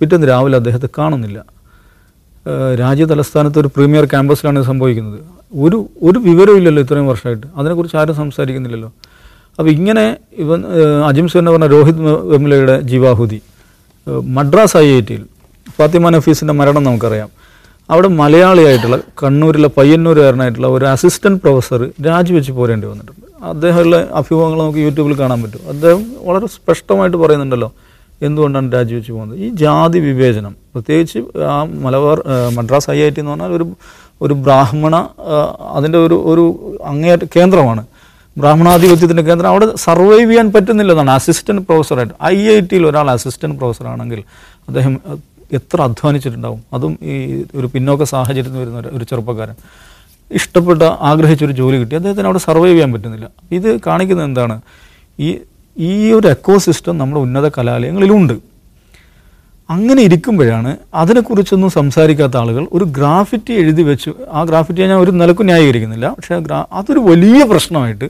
പിറ്റേന്ന് 0.00 0.28
രാവിലെ 0.28 0.56
അദ്ദേഹത്തെ 0.56 0.88
കാണുന്നില്ല. 0.98 1.44
രാജ്യ 2.80 3.04
തലസ്ഥാനത്ത് 3.04 3.58
ഒരു 3.58 3.68
പ്രീമിയർ 3.76 4.04
ക്യാമ്പസിലാണ് 4.04 4.58
ഇത് 4.58 4.66
സംഭവിക്കുന്നത്. 4.66 5.20
ഒരു 5.54 5.78
ഒരു 6.02 6.18
വിവരവും 6.18 6.56
ഇല്ലല്ലോ 6.56 6.82
ഇത്രയും 6.82 7.06
വർഷമായിട്ട്. 7.06 7.46
അതിനെക്കുറിച്ച് 7.56 7.96
ആരും 7.96 8.14
സംസാരിക്കുന്നില്ലല്ലോ. 8.14 8.92
അപ്പോൾ 9.58 9.70
ഇങ്ങനെ 9.70 10.16
ഇവൻ 10.32 10.64
അജിംസ് 11.06 11.36
എന്ന് 11.36 11.50
പറഞ്ഞ 11.50 11.66
രോഹിത് 11.66 12.00
വെമ്ലയുടെ 12.32 12.80
ജീവാഹുതി. 12.80 13.40
മദ്രാസ് 14.06 14.76
ഐ 14.76 14.86
ഐ 14.96 15.00
ടിയിൽ 15.00 15.22
ഫാത്തിമ 15.76 16.08
നഫീസിന്റെ 16.08 16.54
മരണം 16.54 16.84
നമുക്കറിയാം. 16.84 17.30
അവിടെ 17.90 18.08
മലയാളിയായിട്ടുള്ള 18.08 18.96
കണ്ണൂരിലെ 19.22 19.68
പയ്യന്നൂരുകാരനായിട്ടുള്ള 19.78 20.68
ഒരു 20.68 20.84
അസിസ്റ്റന്റ് 20.84 21.40
പ്രൊഫസർ 21.42 21.80
രാജിവെച്ച് 22.06 22.52
പോരേണ്ടി 22.52 22.86
വന്നിട്ടുണ്ട്. 22.86 23.26
അദ്ദേഹമുള്ള 23.52 23.96
അഭിമുഖങ്ങൾ 24.20 24.58
നമുക്ക് 24.62 24.78
യൂട്യൂബിൽ 24.78 25.18
കാണാൻ 25.18 25.42
പറ്റും. 25.42 25.60
അദ്ദേഹം 25.68 26.02
വളരെ 26.28 26.46
സ്പഷ്ടമായിട്ട് 26.46 27.16
പറയുന്നുണ്ടല്ലോ 27.16 27.72
എന്തുകൊണ്ടാണ് 28.22 28.72
രാജിവെച്ച് 28.72 29.12
പോകുന്നത്? 29.12 29.38
ഈ 29.38 29.48
ജാതി 29.62 29.98
വിവേചനം 29.98 30.56
പ്രത്യേകിച്ച് 30.74 31.18
ആ 31.52 31.56
Malabar 31.64 32.22
Madras 32.56 32.90
I 32.90 32.98
I 33.06 33.10
T 33.10 33.20
എന്ന് 33.20 33.32
പറഞ്ഞാൽ 33.32 33.52
ഒരു 33.58 33.66
ഒരു 34.22 34.34
ബ്രാഹ്മണ 34.34 34.94
അതിന്റെ 35.76 35.98
ഒരു 35.98 36.16
ഒരു 36.30 36.44
അങ്ങേയറ്റ 36.84 37.24
കേന്ദ്രമാണ്. 37.36 37.82
ബ്രാഹ്മണാധിപത്യത്തിന്റെ 38.36 39.22
കേന്ദ്രം. 39.22 39.48
അവിടെ 39.48 39.76
സർവൈവ് 39.76 40.30
ചെയ്യാൻ 40.30 40.52
പറ്റുന്നില്ലെന്നാണ് 40.52 41.10
അസിസ്റ്റന്റ് 41.10 41.62
പ്രൊഫസറായിട്ട് 41.62 42.14
ഐ 42.24 42.48
ഐ 42.48 42.60
ടിയിൽ 42.60 42.86
ഒരാൾ 42.86 43.10
അസിസ്റ്റന്റ് 43.10 43.56
പ്രൊഫസറാണെങ്കിൽ 43.56 44.22
അദ്ദേഹം 44.68 45.00
എത്ര 45.52 45.80
അധ്വാനിച്ചിട്ടുണ്ടാവും? 45.82 46.64
അതും 46.72 46.98
ഈ 47.02 47.44
ഒരു 47.54 47.66
പിന്നോക്ക 47.66 48.04
സാഹചര്യത്തിൽ 48.04 48.50
നിന്ന് 48.50 48.60
വരുന്ന 48.60 48.98
ഒരു 48.98 49.04
ചെറുപ്പക്കാരൻ. 49.04 49.54
ഇഷ്ടപ്പെട്ട 50.30 50.82
ആഗ്രഹിച്ചൊരു 50.82 51.52
ജോലി 51.52 51.76
കിട്ടി. 51.76 51.96
അദ്ദേഹത്തിന് 51.96 52.26
അവിടെ 52.26 52.38
സർവൈവ് 52.38 52.74
ചെയ്യാൻ 52.74 52.92
പറ്റുന്നില്ല. 52.92 53.30
ഇത് 53.52 53.80
കാണിക്കുന്നത് 53.86 54.26
എന്താണ്? 54.26 54.60
ഈ 55.20 55.38
ഈ 55.78 56.12
ഒരു 56.12 56.28
എക്കോ 56.28 56.58
സിസ്റ്റം 56.58 56.98
നമ്മുടെ 56.98 57.20
ഉന്നത 57.20 57.48
കലാലയങ്ങളിലുണ്ട്. 57.48 58.55
അങ്ങനെ 59.68 60.02
ഇരിക്കുമ്പോഴാണ് 60.02 60.76
അതിനെക്കുറിച്ചൊന്നും 60.94 61.70
സംസാരിക്കാത്ത 61.70 62.36
ആളുകൾ 62.36 62.66
ഒരു 62.72 62.84
ഗ്രാഫിറ്റി 62.84 63.52
എഴുതി 63.52 63.82
വെച്ച് 63.82 64.10
ആ 64.32 64.44
ഗ്രാഫിറ്റിയെ 64.44 64.86
ഞാൻ 64.86 64.98
ഒരു 64.98 65.10
നിലക്കും 65.10 65.46
ന്യായീകരിക്കുന്നില്ല. 65.46 66.08
പക്ഷേ 66.08 66.38
ഗ്രാ 66.38 66.58
അതൊരു 66.72 66.98
വലിയ 66.98 67.44
പ്രശ്നമായിട്ട് 67.44 68.08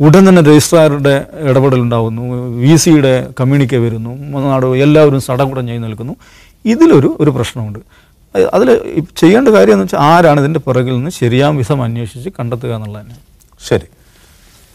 ഉടൻ 0.00 0.28
തന്നെ 0.28 0.42
രജിസ്ട്രാറുടെ 0.42 1.26
ഇടപെടലുണ്ടാവുന്നു 1.50 2.22
വി 2.62 2.76
സിയുടെ 2.76 3.12
കമ്മ്യൂണിക്കെ 3.40 3.76
വരുന്നു 3.76 4.12
നാട് 4.46 4.66
എല്ലാവരും 4.66 5.20
സടകുടം 5.20 5.66
ചെയ്ത് 5.68 5.84
നിൽക്കുന്നു. 5.84 6.14
ഇതിലൊരു 6.64 7.16
ഒരു 7.20 7.30
പ്രശ്നമുണ്ട്. 7.30 7.78
അതിൽ 8.54 8.68
ചെയ്യേണ്ട 9.16 9.48
കാര്യം 9.48 9.72
എന്ന് 9.72 9.84
വെച്ചാൽ 9.84 9.98
ആരാണ് 9.98 10.40
ഇതിന്റെ 10.40 10.60
പുറകിൽ 10.60 10.94
നിന്ന് 10.96 11.10
ശരിയാം 11.10 11.56
വിധം 11.56 11.82
അന്വേഷിച്ച് 11.82 12.30
കണ്ടെത്തുക 12.40 12.72
എന്നുള്ളത് 12.74 13.02
തന്നെ 13.02 13.16
ശരി. 13.68 13.86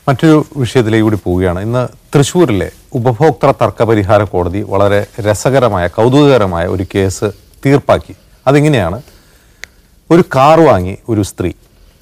മറ്റൊരു 0.09 0.37
വിഷയത്തിലേക്ക് 0.61 1.05
കൂടി 1.07 1.17
പോവുകയാണ്. 1.25 1.59
ഇന്ന് 1.67 1.81
തൃശ്ശൂരിലെ 2.13 2.67
ഉപഭോക്തൃ 2.97 3.51
തർക്ക 3.61 3.83
പരിഹാര 3.89 4.21
കോടതി 4.33 4.61
വളരെ 4.73 4.99
രസകരമായ 5.27 5.85
കൗതുകകരമായ 5.97 6.65
ഒരു 6.75 6.85
കേസ് 6.93 7.27
തീർപ്പാക്കി. 7.65 8.13
അതിങ്ങനെയാണ് 8.47 8.99
ഒരു 10.09 10.23
കാർ 10.35 10.59
വാങ്ങി 10.69 10.95
ഒരു 11.11 11.23
സ്ത്രീ. 11.29 11.51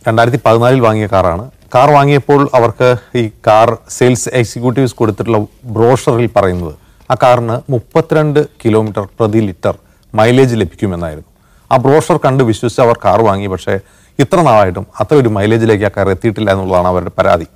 രണ്ടായിരത്തി 0.07 0.39
പതിനാലിൽ 0.45 0.81
വാങ്ങിയ 0.85 1.07
കാറാണ്. 1.13 1.45
കാർ 1.75 1.89
വാങ്ങിയപ്പോൾ 1.95 2.41
അവർക്ക് 2.57 2.89
ഈ 3.21 3.23
കാർ 3.47 3.69
സെയിൽസ് 3.97 4.29
എക്സിക്യൂട്ടീവ്സ് 4.41 4.95
കൊടുത്തിട്ടുള്ള 4.99 5.39
ബ്രോഷറിൽ 5.77 6.29
പറയുന്നത് 6.37 6.73
ആ 7.11 7.15
കാറിന് 7.23 7.57
മുപ്പത്തിരണ്ട് 7.73 8.41
കിലോമീറ്റർ 8.63 9.03
പ്രതി 9.19 9.41
ലിറ്റർ 9.49 9.75
മൈലേജ് 10.13 10.55
ലഭിക്കുമെന്നായിരുന്നു. 10.61 11.29
ആ 11.71 11.77
ബ്രോഷർ 11.85 12.17
കണ്ട് 12.25 12.43
വിശ്വസിച്ച് 12.51 12.83
അവർ 12.87 12.97
കാർ 13.05 13.21
വാങ്ങി 13.29 13.47
പക്ഷേ 13.55 13.75
ഇത്ര 14.19 14.37
നാളായിട്ടും 14.49 14.85
അത്ര 15.01 15.15
ഒരു 15.23 15.29
മൈലേജിലേക്ക് 15.37 15.85
ആ 15.89 15.93
കാർ 15.97 16.09
എത്തിയിട്ടില്ല 16.15 16.49
എന്നുള്ളതാണ് 16.55 16.87
അവരുടെ 16.93 17.11
പരാതി. 17.17 17.47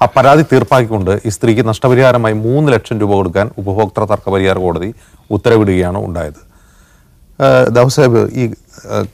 ആ 0.00 0.06
പരാതി 0.16 0.44
തീർപ്പാക്കിക്കൊണ്ട് 0.52 1.12
ഈ 1.26 1.30
സ്ത്രീക്ക് 1.34 1.62
നഷ്ടപരിഹാരമായി 1.68 2.34
മൂന്ന് 2.46 2.68
ലക്ഷം 2.72 2.96
രൂപ 3.00 3.12
കൊടുക്കാൻ 3.18 3.50
ഉപഭോക്തൃ 3.60 4.04
തർക്ക 4.12 4.30
പരിഹാര 4.34 4.58
കോടതി 4.64 4.88
ഉത്തരവിടുകയാണ് 5.30 5.98
ഉണ്ടായത്. 6.06 6.40
ദാവൂദ് 7.76 8.22
ഈ 8.40 8.44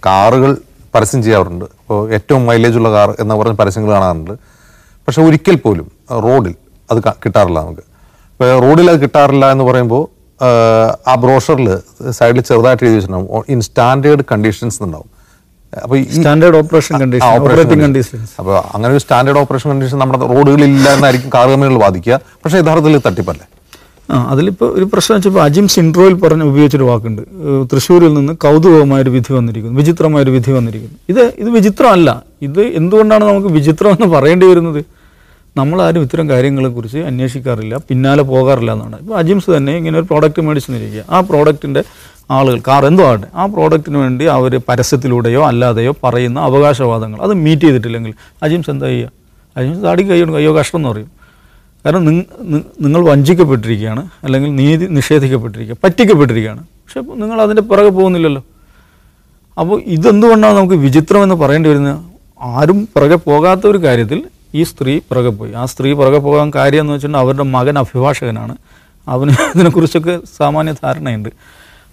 കാറുകൾ 0.06 0.56
പരസ്യം 0.94 1.22
ചെയ്യാറുണ്ട്. 1.22 1.64
ഇപ്പോൾ 1.64 2.12
ഏറ്റവും 2.16 2.46
മൈലേജ് 2.46 2.78
ഉള്ള 2.78 2.90
കാർ 2.90 3.08
എന്ന് 3.22 3.34
പറഞ്ഞ 3.34 3.56
പരസ്യങ്ങൾ 3.62 3.90
കാണാറുണ്ട്. 3.92 4.34
പക്ഷെ 5.06 5.20
ഒരിക്കൽ 5.22 5.56
പോലും 5.56 5.86
റോഡിൽ 6.26 6.54
അത് 6.90 6.98
കിട്ടാറില്ല 7.24 7.58
നമുക്ക്. 7.64 7.84
ഇപ്പോൾ 8.32 8.48
റോഡിൽ 8.64 8.90
അത് 8.90 8.98
കിട്ടാറില്ല 9.02 9.44
എന്ന് 9.54 9.64
പറയുമ്പോൾ 9.64 10.02
ആ 11.10 11.14
ബ്രോഷറിൽ 11.22 11.68
സൈഡിൽ 12.18 12.40
ചെറുതായിട്ട് 12.40 12.84
എഴുതി 12.84 12.96
വെച്ചിട്ടുണ്ടാവും. 12.96 13.44
ഇൻ 13.48 13.60
സ്റ്റാൻഡേർഡ് 13.68 14.24
കണ്ടീഷൻസ് 14.32 14.82
ഉണ്ടാവും 14.82 15.10
അപ്പോൾ 15.84 15.96
standard 16.16 16.56
operation 16.56 16.94
condition 17.00 17.26
operating 17.36 17.82
conditions 17.84 18.32
അപ്പോൾ 18.40 18.56
അങ്ങനെ 18.74 18.90
ഒരു 18.94 19.02
സ്റ്റാൻഡേർഡ് 19.04 19.40
ഓപ്പറേഷൻ 19.42 19.68
കണ്ടീഷൻ 19.72 19.98
നമ്മുടെ 20.02 20.18
റോഡുകളിൽ 20.32 20.64
ഇല്ല 20.64 20.88
എന്നായിരിക്കും 20.96 21.30
കാർ 21.34 21.46
കമ്പനികൾ 21.52 21.78
വാദിക്കുക. 21.84 22.20
പക്ഷേ 22.42 22.58
യഥാർത്ഥത്തിൽ 22.58 23.02
തട്ടിപ്പല്ലേ? 23.06 23.46
ആ 24.12 24.18
അതിലിപ്പോൾ 24.32 24.68
ഒരു 24.78 24.84
പ്രശ്നം 24.92 25.16
വെച്ചപ്പോൾ 25.16 25.42
അജിം 25.46 25.66
സിൻഡ്രോയിൽ 25.74 26.14
പറഞ്ഞ് 26.22 26.44
ഉപയോഗിച്ചൊരു 26.50 26.86
വാക്കുണ്ട്. 26.90 27.22
തൃശ്ശൂരിൽ 27.72 28.14
നിന്ന് 28.18 28.32
കൗതുകമായൊരു 28.44 29.10
വിധി 29.16 29.32
വന്നിരിക്കുന്നു 29.38 29.78
വിചിത്രമായൊരു 29.80 30.30
വിധി 30.36 30.52
വന്നിരിക്കുന്നു. 30.58 30.96
ഇത് 31.12 31.24
ഇത് 31.42 31.50
വിചിത്രമല്ല. 31.58 32.22
ഇത് 32.42 32.62
എന്തുകൊണ്ടാണ് 32.80 33.24
നമുക്ക് 33.24 33.50
വിചിത്രം 33.58 33.90
എന്ന് 33.96 34.08
പറയേണ്ടി 34.16 34.46
വരുന്നത്? 34.46 34.80
നമ്മളാരും 35.56 36.02
ഇത്തരം 36.06 36.28
കാര്യങ്ങളെക്കുറിച്ച് 36.30 36.98
അന്വേഷിക്കാറില്ല 36.98 37.76
പിന്നാലെ 37.88 38.22
പോകാറില്ല 38.22 38.72
എന്നാണ്. 38.76 38.96
ഇപ്പോൾ 39.02 39.16
അജിംസ് 39.18 39.50
തന്നെ 39.56 39.72
ഇങ്ങനെ 39.76 39.98
ഒരു 40.00 40.06
പ്രോഡക്റ്റ് 40.10 40.40
മേടിച്ചെന്നിരിക്കുക 40.48 41.04
ആ 41.10 41.20
പ്രോഡക്റ്റിന്റെ 41.30 41.82
ആളുകൾ 42.30 42.60
കാർ 42.68 42.86
എന്തോ 42.86 43.04
ആകട്ടെ 43.04 43.26
ആ 43.34 43.46
പ്രോഡക്റ്റിന് 43.46 43.98
വേണ്ടി 43.98 44.24
അവർ 44.24 44.60
പരസ്യത്തിലൂടെയോ 44.68 45.46
അല്ലാതെയോ 45.46 45.94
പറയുന്ന 46.04 46.40
അവകാശവാദങ്ങൾ. 46.40 47.20
അത് 47.20 47.34
മീറ്റ് 47.34 47.62
ചെയ്തിട്ടില്ലെങ്കിൽ 47.62 48.14
അജിംസ് 48.42 48.70
എന്താ 48.70 48.86
ചെയ്യുക? 48.86 49.10
അജിംസ് 49.56 49.84
താടി 49.84 50.02
കൈയ്യോണ്ട് 50.02 50.32
കയ്യോ 50.32 50.56
കഷ്ടം 50.56 50.78
എന്ന് 50.78 50.88
പറയും. 50.88 51.10
കാരണം 51.84 52.04
നിങ് 52.04 52.22
നിങ്ങൾ 52.80 53.04
വഞ്ചിക്കപ്പെട്ടിരിക്കുകയാണ് 53.08 54.08
അല്ലെങ്കിൽ 54.24 54.56
നീതി 54.56 54.86
നിഷേധിക്കപ്പെട്ടിരിക്കുക 54.90 55.76
പറ്റിക്കപ്പെട്ടിരിക്കുകയാണ്. 55.84 56.60
പക്ഷെ 56.60 57.00
നിങ്ങൾ 57.00 57.42
അതിന്റെ 57.42 57.62
പിറകെ 57.62 57.88
പോകുന്നില്ലല്ലോ. 57.88 58.42
അപ്പോൾ 59.58 59.82
ഇതെന്തുകൊണ്ടാണ് 59.82 60.56
നമുക്ക് 60.56 60.74
വിചിത്രം 60.74 61.22
എന്ന് 61.22 61.34
പറയേണ്ടി 61.34 61.70
വരുന്നത്? 61.70 61.98
ആരും 62.40 62.88
പിറകെ 62.94 63.14
പോകാത്ത 63.14 63.66
ഒരു 63.66 63.78
കാര്യത്തിൽ 63.78 64.24
ഈ 64.54 64.62
സ്ത്രീ 64.62 64.98
പിറകെ 64.98 65.28
പോയി. 65.28 65.52
ആ 65.52 65.64
സ്ത്രീ 65.64 65.92
പിറകെ 65.92 66.18
പോകാൻ 66.18 66.52
കാര്യം 66.54 66.80
എന്ന് 66.80 66.92
വെച്ചിട്ടുണ്ടെങ്കിൽ 66.92 67.26
അവരുടെ 67.26 67.42
മകൻ 67.56 67.78
അഭിഭാഷകനാണ്. 67.78 68.56
അവന് 69.08 69.30
ഇതിനെക്കുറിച്ചൊക്കെ 69.54 70.18
സാമാന്യ 70.36 70.72
ധാരണയുണ്ട്. 70.72 71.28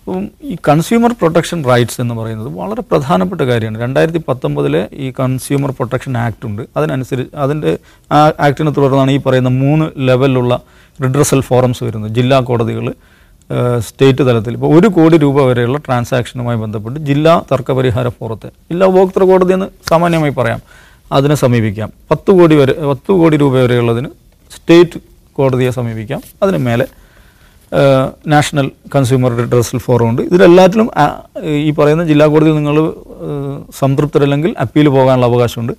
അപ്പം 0.07 0.27
ഈ 0.43 0.55
കൺസ്യൂമർ 0.67 1.11
പ്രൊട്ടക്ഷൻ 1.11 1.63
റൈറ്റ്സ് 1.63 2.01
എന്ന് 2.01 2.15
പറയുന്നത് 2.15 2.47
വളരെ 2.47 2.81
പ്രധാനപ്പെട്ട 2.81 3.41
കാര്യമാണ്. 3.41 3.81
രണ്ടായിരത്തി 3.81 4.21
പത്തൊമ്പതിലെ 4.27 4.87
ഈ 4.93 5.13
കൺസ്യൂമർ 5.19 5.71
പ്രൊട്ടക്ഷൻ 5.71 6.17
ആക്ട് 6.17 6.45
ഉണ്ട്. 6.45 6.61
അതിനനുസരിച്ച് 6.77 7.35
അതിന്റെ 7.35 7.77
ആ 8.11 8.31
ആക്ടിനെ 8.39 8.71
തുടർന്നാണ് 8.71 9.11
ഈ 9.11 9.17
പറയുന്ന 9.17 9.49
മൂന്ന് 9.49 9.85
ലെവലിലുള്ള 9.97 10.61
റിഡ്രസൽ 11.03 11.41
ഫോറംസ് 11.41 11.83
വരുന്നത്. 11.83 12.11
ജില്ലാ 12.11 12.39
കോടതികൾ 12.39 12.93
സ്റ്റേറ്റ് 13.79 14.27
തലത്തിൽ. 14.27 14.53
ഇപ്പോൾ 14.53 14.79
ഒരു 14.79 14.87
കോടി 14.87 15.17
രൂപ 15.17 15.41
വരെയുള്ള 15.41 15.77
ട്രാൻസാക്ഷനുമായി 15.77 16.57
ബന്ധപ്പെട്ട് 16.57 16.99
ജില്ലാ 16.99 17.41
തർക്കപരിഹാര 17.51 18.09
ഫോറത്തെ 18.09 18.47
ജില്ലാ 18.47 18.87
ഉപഭോക്തൃ 18.87 19.23
കോടതി 19.23 19.53
എന്ന് 19.53 19.65
സാമാന്യമായി 19.89 20.31
പറയാം. 20.31 20.61
അതിനെ 21.11 21.35
സമീപിക്കാം. 21.35 21.89
പത്ത് 22.11 22.31
കോടി 22.31 22.55
വരെ 22.55 22.73
പത്ത് 22.73 23.11
കോടി 23.11 23.37
രൂപ 23.37 23.53
വരെയുള്ളതിന് 23.53 24.07
സ്റ്റേറ്റ് 24.55 24.99
കോടതിയെ 25.33 25.69
സമീപിക്കാം. 25.69 26.21
അതിന് 26.43 26.57
മേലെ 26.57 26.87
നാഷണൽ 28.27 28.71
കൺസ്യൂമർ 28.95 29.37
റിഡ്രസൽ 29.37 29.77
ഫോറം 29.77 30.09
ഉണ്ട് 30.09 30.21
ഇതിലെല്ലാറ്റിലും 30.21 30.89
ആ, 30.97 31.21
ഈ 31.43 31.71
പറയുന്ന 31.71 32.03
ജില്ലാ 32.03 32.25
കോടതിയിൽ 32.25 32.55
നിങ്ങൾ 32.55 32.93
സംതൃപ്തരല്ലെങ്കിൽ 33.79 34.55
അപ്പീൽ 34.59 34.87
പോകാനുള്ള 34.87 35.25
അവകാശമുണ്ട്. 35.25 35.73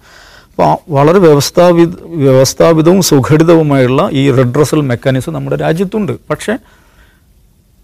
അപ്പോൾ 0.50 0.92
വളരെ 0.92 1.18
വ്യവസ്ഥാപി 1.18 1.84
വ്യവസ്ഥാപിതവും 2.06 3.02
സുഘടിതവുമായുള്ള 3.02 4.08
ഈ 4.12 4.30
റിഡ്രസൽ 4.30 4.80
മെക്കാനിസം 4.80 5.32
നമ്മുടെ 5.32 5.56
രാജ്യത്തുണ്ട്. 5.56 6.12
പക്ഷേ 6.30 6.58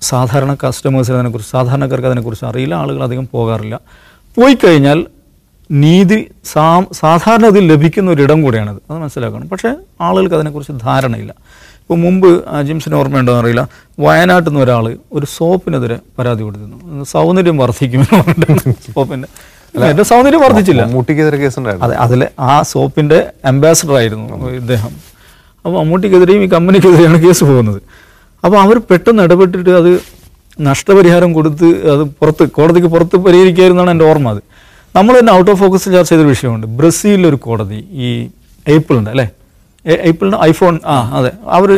സാധാരണ 0.00 0.54
കസ്റ്റമേഴ്സിന് 0.54 1.16
അതിനെക്കുറിച്ച് 1.16 1.52
സാധാരണക്കാർക്ക് 1.52 2.08
അതിനെക്കുറിച്ച് 2.08 2.44
അറിയില്ല. 2.44 2.74
ആളുകൾ 2.74 3.02
അധികം 3.02 3.28
പോകാറില്ല. 3.32 3.80
പോയി 4.36 4.54
കഴിഞ്ഞാൽ 4.54 5.06
നീതി 5.70 6.30
സാ 6.44 6.84
സാധാരണ 6.92 7.46
ഇതിൽ 7.46 7.72
ലഭിക്കുന്ന 7.72 8.10
ഒരിടം 8.10 8.42
കൂടിയാണത്. 8.42 8.82
അത് 8.90 8.98
മനസ്സിലാക്കണം. 8.98 9.48
പക്ഷേ 9.48 9.74
ആളുകൾക്ക് 10.00 10.34
അതിനെക്കുറിച്ച് 10.34 10.72
ധാരണയില്ല. 10.82 11.34
ഇപ്പോൾ 11.92 12.02
മുമ്പ് 12.04 12.28
ജിംസിന് 12.66 12.94
ഓർമ്മയുണ്ടോ 12.98 13.32
അറിയില്ല. 13.38 13.62
വയനാട്ടിൽ 14.02 14.48
നിന്ന് 14.48 14.60
ഒരാൾ 14.64 14.84
ഒരു 15.16 15.26
സോപ്പിനെതിരെ 15.32 15.96
പരാതി 16.18 16.42
കൊടുത്തിരുന്നു. 16.44 17.04
സൗന്ദര്യം 17.10 17.56
വർദ്ധിക്കുമെന്ന് 17.62 18.18
പറഞ്ഞിട്ടാണ് 18.20 18.72
സോപ്പിന്റെ 18.94 19.28
എന്റെ 19.90 20.04
സൗന്ദര്യം 20.10 20.40
വർദ്ധിച്ചില്ല. 20.44 20.82
മമ്മൂട്ടിക്കെതിരെ 20.86 21.38
കേസുണ്ടായിരുന്നു 21.42 21.86
അതെ 21.86 21.96
അതിലെ 22.04 22.28
ആ 22.50 22.54
സോപ്പിന്റെ 22.70 23.18
അംബാസഡർ 23.50 23.94
ആയിരുന്നു 24.00 24.48
ഇദ്ദേഹം. 24.60 24.94
അപ്പോൾ 25.64 25.76
മമ്മൂട്ടിക്കെതിരെയും 25.78 26.44
ഈ 26.46 26.48
കമ്പനിക്കെതിരെയാണ് 26.54 27.20
കേസ് 27.26 27.42
പോകുന്നത്. 27.50 27.80
അപ്പോൾ 28.44 28.58
അവർ 28.64 28.78
പെട്ടെന്ന് 28.92 29.26
ഇടപെട്ടിട്ട് 29.28 29.70
അത് 29.80 29.92
നഷ്ടപരിഹാരം 30.68 31.30
കൊടുത്ത് 31.40 31.70
അത് 31.94 32.04
പുറത്ത് 32.20 32.46
കോടതിക്ക് 32.58 32.92
പുറത്ത് 32.96 33.22
പരിഹരിക്കായിരുന്നാണ് 33.26 33.92
എന്റെ 33.96 34.08
ഓർമ്മ 34.12 34.34
അത്. 34.36 34.42
നമ്മൾ 34.98 35.12
തന്നെ 35.20 35.34
ഔട്ട് 35.38 35.50
ഓഫ് 35.54 35.60
ഫോക്കസ് 35.64 35.86
ചർച്ച 35.96 36.10
ചെയ്തൊരു 36.14 36.32
വിഷയമുണ്ട്. 36.34 36.66
ബ്രസീലിലൊരു 36.80 37.40
കോടതി 37.48 37.80
ഈ 38.06 38.10
ഏപ്പിളിന്റെ 38.76 39.12
അല്ലേ? 39.16 39.28
ഏപ്പിളിന്റെ 39.86 40.38
ഐഫോൺ 40.42 40.80
ആ 40.86 41.10
അതെ. 41.18 41.30
അവർ 41.46 41.70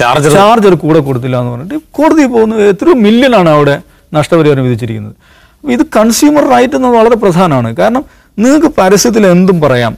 ചാർജർ 0.00 0.32
ചാർജർ 0.32 0.74
കൂടെ 0.74 0.98
കൊടുത്തില്ല 0.98 1.36
എന്ന് 1.40 1.52
പറഞ്ഞിട്ട് 1.52 1.84
കോടതി 1.90 2.26
പോകുന്നത് 2.26 2.68
എത്രയോ 2.68 2.94
മില്യണാണ് 2.94 3.48
അവിടെ 3.48 3.80
നഷ്ടപരിഹാരം 4.14 4.64
വിധിച്ചിരിക്കുന്നത്. 4.64 5.14
ഇത് 5.64 5.82
കൺസ്യൂമർ 5.96 6.44
റൈറ്റ് 6.54 6.76
എന്നത് 6.76 6.94
വളരെ 6.96 7.16
പ്രധാനമാണ്. 7.16 7.76
കാരണം 7.76 8.04
നിങ്ങൾക്ക് 8.38 8.70
പരസ്യത്തിൽ 8.78 9.26
എന്തും 9.26 9.60
പറയാം. 9.60 9.96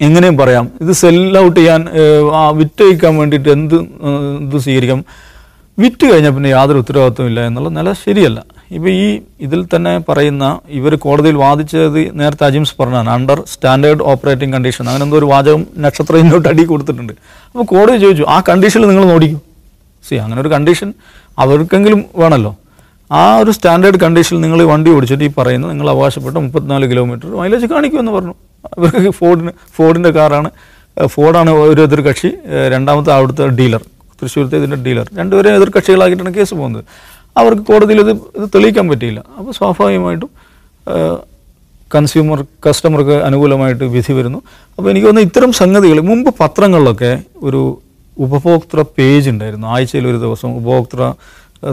എങ്ങനെയും 0.00 0.36
പറയാം. 0.36 0.70
ഇത് 0.80 0.92
സെൽ 0.92 1.38
ഔട്ട് 1.38 1.60
ചെയ്യാൻ 1.60 1.88
ആ 2.34 2.50
വിറ്റഴിക്കാൻ 2.50 3.16
വേണ്ടിയിട്ട് 3.16 3.48
എന്ത് 3.48 3.74
എന്ത് 3.74 4.56
ഇത് 4.56 4.62
സ്വീകരിക്കാം. 4.62 5.04
വിറ്റ് 5.78 6.12
കഴിഞ്ഞാൽ 6.12 6.30
പിന്നെ 6.30 6.48
യാതൊരു 6.48 6.78
ഉത്തരവാദിത്വം 6.78 7.26
ഇല്ല 7.26 7.40
എന്നുള്ള 7.46 7.68
നില 7.68 7.92
ശരിയല്ല. 7.92 8.38
ഇപ്പോൾ 8.74 8.90
ഈ 8.90 9.06
ഇതിൽ 9.46 9.60
തന്നെ 9.74 9.92
പറയുന്ന 10.08 10.44
ഇവർ 10.78 10.92
കോടതിയിൽ 11.04 11.36
വാദിച്ചത് 11.42 11.98
നേരത്തെ 12.20 12.44
അജിംസ് 12.46 12.74
പറഞ്ഞാണ് 12.80 13.10
അണ്ടർ 13.16 13.40
സ്റ്റാൻഡേർഡ് 13.52 14.04
ഓപ്പറേറ്റിംഗ് 14.12 14.54
കണ്ടീഷൻ 14.56 14.84
അങ്ങനെ 14.88 15.04
എന്തോ 15.06 15.18
ഒരു 15.20 15.28
വാചകം 15.32 15.62
നക്ഷത്ര 15.84 16.16
ഇന്നോട്ട് 16.22 16.48
അടി 16.52 16.64
കൊടുത്തിട്ടുണ്ട്. 16.72 17.12
അപ്പോൾ 17.52 17.66
കോടതി 17.74 17.98
ചോദിച്ചു 18.04 18.24
ആ 18.34 18.38
കണ്ടീഷനിൽ 18.48 18.88
നിങ്ങൾ 18.92 19.04
നോടിക്കും? 19.12 19.40
സി 20.08 20.14
അങ്ങനെ 20.24 20.40
ഒരു 20.44 20.52
കണ്ടീഷൻ 20.56 20.88
അവർക്കെങ്കിലും 21.44 22.00
വേണമല്ലോ 22.22 22.52
ആ 23.10 23.22
ഒരു 23.40 23.50
സ്റ്റാൻഡേർഡ് 23.56 23.98
കണ്ടീഷനിൽ 24.04 24.40
നിങ്ങൾ 24.44 24.60
വണ്ടി 24.72 24.90
ഓടിച്ചിട്ട് 24.96 25.24
ഈ 25.24 25.32
പറയുന്നത് 25.40 25.70
നിങ്ങൾ 25.72 25.88
അവകാശപ്പെട്ട 25.90 26.36
മുപ്പത്തിനാല് 26.44 26.86
കിലോമീറ്റർ 26.92 27.28
മൈലേജ് 27.40 27.66
കാണിക്കുമെന്ന് 27.72 28.12
പറഞ്ഞു. 28.16 28.34
അവർക്ക് 28.78 29.10
ഫോർഡിന് 29.18 29.52
ഫോർഡിന്റെ 29.76 30.10
കാറാണ്. 30.16 30.48
ഫോർഡാണ് 31.14 31.50
ഒരു 31.72 31.80
എതിർ 31.86 32.00
കക്ഷി 32.08 32.30
രണ്ടാമത്തെ 32.74 33.12
അവിടുത്തെ 33.16 33.46
ഡീലർ. 33.60 33.82
തൃശ്ശൂരത്തെ 34.20 34.56
ഇതിന്റെ 34.60 34.78
ഡീലർ. 34.86 35.06
രണ്ടുപേരും 35.18 35.54
എതിർ 35.58 35.70
കക്ഷികളാക്കിയിട്ടാണ് 35.76 36.32
കേസ് 36.38 36.54
പോകുന്നത്. 36.60 36.84
അവർക്ക് 37.40 37.64
കോടതിയിൽ 37.70 38.00
ഇത് 38.04 38.12
ഇത് 38.38 38.46
തെളിയിക്കാൻ 38.54 38.86
പറ്റിയില്ല. 38.90 39.20
അപ്പോൾ 39.38 39.52
സ്വാഭാവികമായിട്ടും 39.58 40.30
കൺസ്യൂമർ 41.94 42.38
കസ്റ്റമർക്ക് 42.66 43.16
അനുകൂലമായിട്ട് 43.28 43.84
വിധി 43.96 44.12
വരുന്നു. 44.18 44.38
അപ്പോൾ 44.76 44.88
എനിക്ക് 44.90 45.06
തോന്നുന്നു 45.06 45.28
ഇത്തരം 45.30 45.50
സംഗതികൾ 45.62 45.98
മുമ്പ് 46.10 46.30
പത്രങ്ങളിലൊക്കെ 46.40 47.10
ഒരു 47.48 47.60
ഉപഭോക്തൃ 48.26 48.80
പേജ് 48.96 49.28
ഉണ്ടായിരുന്നു. 49.30 49.66
ആഴ്ചയിൽ 49.74 50.06
ഒരു 50.12 50.18
ദിവസം 50.24 50.50
ഉപഭോക്തൃ 50.60 51.00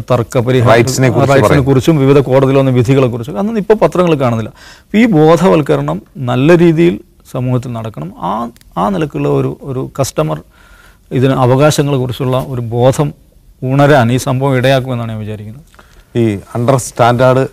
തർക്ക 0.09 0.37
പരിഹാരത്തിനെ 0.47 1.07
റൈറ്റ്സിനെ 1.31 1.61
കുറിച്ചും 1.69 1.95
വിവിധ 2.03 2.19
കോടതിയിൽ 2.27 2.57
വന്ന 2.61 2.71
വിധികളെ 2.79 3.07
കുറിച്ചും 3.13 3.39
അതൊന്നും 3.39 3.61
ഇപ്പോൾ 3.63 3.77
പത്രങ്ങൾ 3.83 4.13
കാണുന്നില്ല. 4.21 4.51
അപ്പോൾ 4.83 4.97
ഈ 5.01 5.05
ബോധവൽക്കരണം 5.17 5.97
നല്ല 6.29 6.57
രീതിയിൽ 6.63 6.95
സമൂഹത്തിൽ 7.33 7.71
നടക്കണം. 7.77 8.09
ആ 8.29 8.31
ആ 8.77 8.85
നിലക്കുള്ള 8.95 9.27
ഒരു 9.39 9.51
ഒരു 9.71 9.81
കസ്റ്റമർ 9.99 10.39
ഇതിന് 11.17 11.35
അവകാശങ്ങളെ 11.45 11.97
കുറിച്ചുള്ള 12.03 12.37
ഒരു 12.53 12.61
ബോധം 12.75 13.07
ഉണരാൻ 13.69 14.07
ഈ 14.15 14.17
സംഭവം 14.27 14.53
ഇടയാക്കുമെന്നാണ് 14.59 15.11
ഞാൻ 15.13 15.19
വിചാരിക്കുന്നത്. 15.25 15.65
ഈ 16.21 16.23
അണ്ടർ 16.55 16.75
സ്റ്റാൻഡേർഡ് 16.85 17.43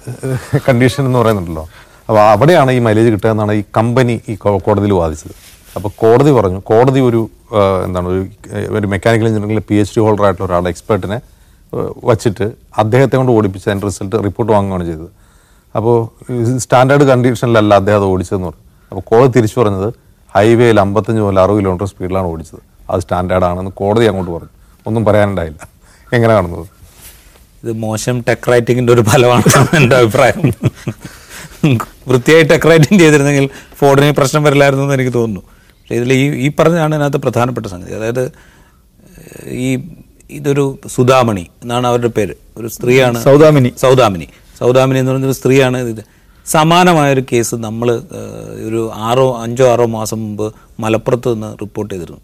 കണ്ടീഷൻ 0.66 1.02
എന്ന് 1.08 1.18
പറയുന്നുണ്ടല്ലോ. 1.20 1.64
അപ്പോൾ 2.08 2.22
അവിടെയാണ് 2.34 2.70
ഈ 2.76 2.80
മൈലേജ് 2.86 3.10
കിട്ടുക 3.14 3.30
എന്നാണ് 3.34 3.52
ഈ 3.60 3.62
കമ്പനി 3.78 4.14
ഈ 4.32 4.34
കോടതിയിൽ 4.44 4.94
വാദിച്ചത്. 5.00 5.34
അപ്പോൾ 5.76 5.90
കോടതി 6.02 6.30
പറഞ്ഞു 6.38 6.60
കോടതി 6.70 7.00
ഒരു 7.08 7.20
എന്താണ് 7.86 8.08
ഒരു 8.12 8.22
ഒരു 8.78 8.86
മെക്കാനിക്കൽ 8.92 9.26
എഞ്ചിനീയറിംഗിലെ 9.28 9.64
പി 9.68 9.76
എച്ച് 9.82 9.94
ഡി 9.96 10.00
ഹോൾഡർ 10.04 10.24
ആയിട്ടുള്ള 10.26 10.46
ഒരാളെ 10.48 10.68
എക്സ്പേർട്ടിനെ 10.74 11.18
വച്ചിട്ട് 12.10 12.46
അദ്ദേഹത്തെ 12.82 13.16
കൊണ്ട് 13.20 13.32
ഓടിപ്പിച്ച് 13.36 13.66
അതിന്റെ 13.70 13.86
റിസൾട്ട് 13.88 14.16
റിപ്പോർട്ട് 14.26 14.52
വാങ്ങുകയാണ് 14.56 14.84
ചെയ്തത്. 14.90 15.10
അപ്പോൾ 15.78 15.96
സ്റ്റാൻഡേർഡ് 16.64 17.04
കണ്ടീഷനിലല്ല 17.10 17.72
അദ്ദേഹം 17.80 17.98
അത് 18.00 18.06
ഓടിച്ചതെന്ന് 18.12 18.48
പറഞ്ഞു. 18.48 18.64
അപ്പോൾ 18.90 19.04
കോടതി 19.10 19.30
തിരിച്ചു 19.36 19.58
പറഞ്ഞത് 19.60 19.88
ഹൈവേയിൽ 20.36 20.80
അമ്പത്തഞ്ച് 20.84 21.20
മുതൽ 21.24 21.40
അറുപത് 21.44 21.60
കിലോമീറ്റർ 21.60 21.88
സ്പീഡിലാണ് 21.92 22.28
ഓടിച്ചത്. 22.32 22.62
അത് 22.90 23.00
സ്റ്റാൻഡേർഡ് 23.04 23.72
കോടതി 23.82 24.08
അങ്ങോട്ട് 24.12 24.32
പറഞ്ഞു. 24.36 24.54
ഒന്നും 24.88 25.04
പറയാനുണ്ടായില്ല. 25.08 25.60
എങ്ങനെ 26.12 26.34
കാണുന്നത്? 26.34 26.66
ഇത് 27.64 27.72
മോശം 27.72 28.24
ടെക് 28.28 28.50
റൈറ്റിങ്ങിന്റെ 28.50 28.92
ഒരു 28.92 29.00
ഫലമാണ് 29.00 29.76
എന്റെ 29.76 29.96
അഭിപ്രായം. 29.96 30.52
വൃത്തിയായി 32.08 32.42
ടെക് 32.42 32.68
റൈറ്റിംഗ് 32.68 33.02
ചെയ്തിരുന്നെങ്കിൽ 33.02 33.50
ഫോണിന് 33.74 34.12
പ്രശ്നം 34.12 34.42
വരില്ലായിരുന്നു 34.42 34.84
എന്ന് 34.84 34.94
എനിക്ക് 34.94 35.14
തോന്നുന്നു. 35.14 35.40
പക്ഷേ 35.40 35.94
ഇതിൽ 35.94 36.12
ഈ 36.12 36.46
ഈ 36.46 36.50
പറഞ്ഞതാണ് 36.58 36.94
ഇതിനകത്ത് 36.94 37.16
പ്രധാനപ്പെട്ട 37.16 37.66
സംഗതി. 37.66 37.92
അതായത് 37.92 38.32
ഈ 39.46 39.88
ഇതൊരു 40.30 40.78
സുധാമണി 40.86 41.46
എന്നാണ് 41.62 41.86
അവരുടെ 41.86 42.08
പേര്. 42.08 42.34
ഒരു 42.56 42.68
സ്ത്രീയാണ് 42.68 43.24
സൗദാമിനി. 43.24 43.72
സൗദാമിനി. 43.78 44.28
സൗദാമിനി 44.58 44.98
എന്ന് 44.98 45.12
പറഞ്ഞൊരു 45.12 45.32
സ്ത്രീയാണ് 45.32 45.78
ഇത്. 45.78 46.04
സമാനമായൊരു 46.46 47.24
കേസ് 47.32 47.54
നമ്മൾ 47.54 48.00
ഒരു 48.66 48.90
ആറോ 48.94 49.42
അഞ്ചോ 49.42 49.72
ആറോ 49.72 49.86
മാസം 49.86 50.20
മുമ്പ് 50.20 50.54
മലപ്പുറത്ത് 50.80 51.34
നിന്ന് 51.34 51.56
റിപ്പോർട്ട് 51.60 51.94
ചെയ്തിരുന്നു. 51.94 52.20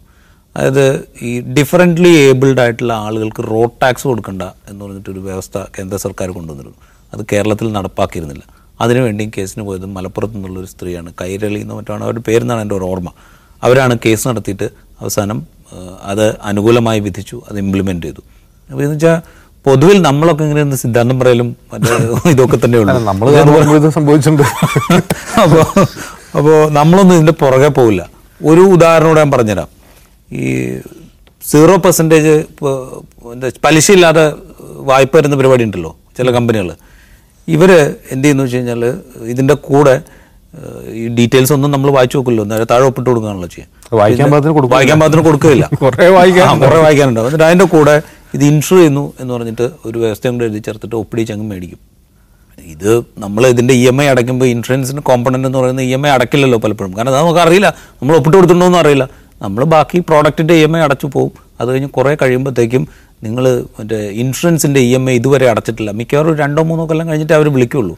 അതായത് 0.57 1.05
ഈ 1.21 1.41
ഡിഫറന്റ്ലി 1.41 2.09
ഏബിൾഡ് 2.09 2.61
ആയിട്ടുള്ള 2.61 2.93
ആളുകൾക്ക് 2.93 3.43
റോഡ് 3.43 3.71
ടാക്സ് 3.81 4.07
കൊടുക്കണ്ട 4.07 4.41
എന്ന് 4.41 4.85
പറഞ്ഞിട്ടൊരു 4.85 5.19
വ്യവസ്ഥ 5.19 5.57
കേന്ദ്ര 5.57 5.97
സർക്കാർ 5.97 6.29
കൊണ്ടുവന്നിരുന്നു. 6.31 6.77
അത് 7.13 7.25
കേരളത്തിൽ 7.33 7.71
നടപ്പാക്കിയിരുന്നില്ല. 7.71 8.43
അതിനുവേണ്ടി 8.81 9.31
കേസിന് 9.37 9.63
പോയത് 9.63 9.85
മലപ്പുറത്ത് 9.85 10.35
നിന്നുള്ളൊരു 10.35 10.67
സ്ത്രീയാണ്. 10.67 11.13
കൈരളി 11.21 11.59
എന്ന് 11.59 11.73
മറ്റാണ് 11.73 12.03
അവരുടെ 12.03 12.19
പേരെന്നാണ് 12.19 12.61
എന്റെ 12.61 12.75
ഒരു 12.75 12.83
ഓർമ്മ. 12.83 13.09
അവരാണ് 13.63 13.99
കേസ് 14.05 14.27
നടത്തിയിട്ട് 14.27 14.69
അവസാനം 15.01 15.47
അത് 16.03 16.37
അനുകൂലമായി 16.41 16.99
വിധിച്ചു 16.99 17.41
അത് 17.49 17.59
ഇംപ്ലിമെന്റ് 17.59 18.05
ചെയ്തു. 18.05 18.21
അപ്പോൾ 18.69 18.83
എന്ന് 18.83 18.95
വെച്ചാൽ 18.95 19.17
പൊതുവിൽ 19.65 20.01
നമ്മളൊക്കെ 20.01 20.43
ഇങ്ങനെ 20.43 20.61
ഒന്ന് 20.61 20.75
സിദ്ധാന്തം 20.75 21.19
പറയലും 21.19 21.55
മറ്റേ 21.73 21.93
ഇതൊക്കെ 22.33 22.65
തന്നെ 22.65 22.77
ഉള്ളൂ. 22.77 22.99
നമ്മൾ 22.99 23.89
സംഭവിച്ചിട്ടുണ്ട്. 23.89 24.43
അപ്പോൾ 25.43 25.63
അപ്പോൾ 26.37 26.69
നമ്മളൊന്നും 26.71 27.15
ഇതിന്റെ 27.15 27.31
പുറകെ 27.31 27.67
പോവില്ല. 27.67 28.09
ഒരു 28.45 28.61
ഉദാഹരണം 28.61 29.07
കൂടെ 29.07 29.19
ഞാൻ 29.19 29.31
പറഞ്ഞുതരാം. 29.31 29.76
ഈ 30.29 30.45
സീറോ 31.43 31.75
പെർസെന്റേജ് 31.85 32.33
എന്താ 33.33 33.49
പലിശയില്ലാതെ 33.65 34.25
വായ്പ 34.89 35.13
വരുന്ന 35.17 35.35
പരിപാടി 35.39 35.63
ഉണ്ടല്ലോ 35.67 35.91
ചില 36.17 36.31
കമ്പനികൾ 36.37 36.69
ഇവർ 37.47 37.71
എന്ത് 38.13 38.23
ചെയ്യുന്നു 38.25 38.43
വെച്ച് 38.45 38.57
കഴിഞ്ഞാൽ 38.57 38.81
ഇതിന്റെ 39.33 39.55
കൂടെ 39.67 39.93
ഈ 40.99 41.03
ഡീറ്റെയിൽസ് 41.17 41.53
ഒന്നും 41.55 41.71
നമ്മൾ 41.73 41.89
വായിച്ചു 41.97 42.17
നോക്കില്ലോ 42.17 42.43
നേരെ 42.51 42.65
താഴെ 42.71 42.85
ഒപ്പിട്ട് 42.89 43.07
കൊടുക്കുകയാണല്ലോ 43.09 43.49
ചെയ്യാം. 43.55 43.69
വായിക്കാൻ 43.99 44.27
പാകത്തിന് 44.31 44.53
കൊടുക്കില്ല. 44.57 44.75
വായിക്കാൻ 44.77 44.99
പാത്രം 45.03 45.23
കൊടുക്കുകയില്ല. 45.27 45.65
കുറേ 45.83 46.07
വായിക്കാൻ 46.17 46.59
കുറേ 46.63 46.77
വായിക്കാനുണ്ടാവും 46.85 47.27
എന്നിട്ട് 47.29 47.45
അതിന്റെ 47.49 47.67
കൂടെ 47.73 47.95
ഇത് 48.35 48.43
ഇൻഷുർ 48.51 48.77
ചെയ്യുന്നു 48.79 49.03
എന്ന് 49.21 49.31
പറഞ്ഞിട്ട് 49.35 49.65
ഒരു 49.87 49.97
വ്യവസ്ഥയും 50.03 50.33
കൂടെ 50.37 50.45
എഴുതി 50.49 50.61
ചേർത്തിട്ട് 50.67 50.95
ഒപ്പിടിച്ച് 51.01 51.33
അങ്ങ് 51.35 51.45
മേടിക്കും. 51.51 51.79
ഇത് 52.73 52.91
നമ്മൾ 53.23 53.43
ഇതിന്റെ 53.53 53.73
ഇ 53.81 53.83
എം 53.91 53.97
ഐ 54.03 54.07
അടയ്ക്കുമ്പോൾ 54.13 54.47
ഇൻഷുറൻസിന്റെ 54.55 55.03
കോമ്പണന്റ് 55.09 55.47
എന്ന് 55.49 55.59
പറയുന്നത് 55.61 55.85
ഇ 55.89 55.93
എം 55.97 56.03
ഐ 56.07 56.11
അടക്കില്ലല്ലോ 56.17 56.59
പലപ്പോഴും. 56.65 56.91
കാരണം 56.97 57.11
അത് 57.13 57.19
നമുക്ക് 57.21 57.41
അറിയില്ല 57.45 57.69
നമ്മൾ 58.01 58.13
ഒപ്പിട്ട് 58.19 58.37
കൊടുത്തിട്ടുണ്ടോന്നും 58.37 58.81
അറിയില്ല. 58.83 59.05
നമ്മൾ 59.41 59.63
ബാക്കി 59.63 59.99
പ്രോഡക്റ്റിന്റെ 59.99 60.53
ഇ 60.53 60.63
എം 60.67 60.77
ഐ 60.77 60.79
അടച്ചു 60.79 61.07
പോകും 61.13 61.33
അത് 61.61 61.67
കഴിഞ്ഞ് 61.69 61.89
കുറേ 61.89 62.17
കഴിയുമ്പോഴത്തേക്കും 62.21 62.83
നിങ്ങൾ 63.23 63.45
മറ്റേ 63.79 63.97
ഇൻഷുറൻസിന്റെ 64.23 64.79
ഇ 64.79 64.93
എം 64.95 65.09
ഐ 65.11 65.13
ഇതുവരെ 65.13 65.49
അടച്ചിട്ടില്ല. 65.49 65.91
മിക്കവാറും 65.91 66.35
രണ്ടോ 66.37 66.63
മൂന്നോ 66.63 66.83
കൊല്ലം 66.89 67.07
കഴിഞ്ഞിട്ട് 67.09 67.33
അവർ 67.33 67.47
വിളിക്കുള്ളൂ. 67.55 67.95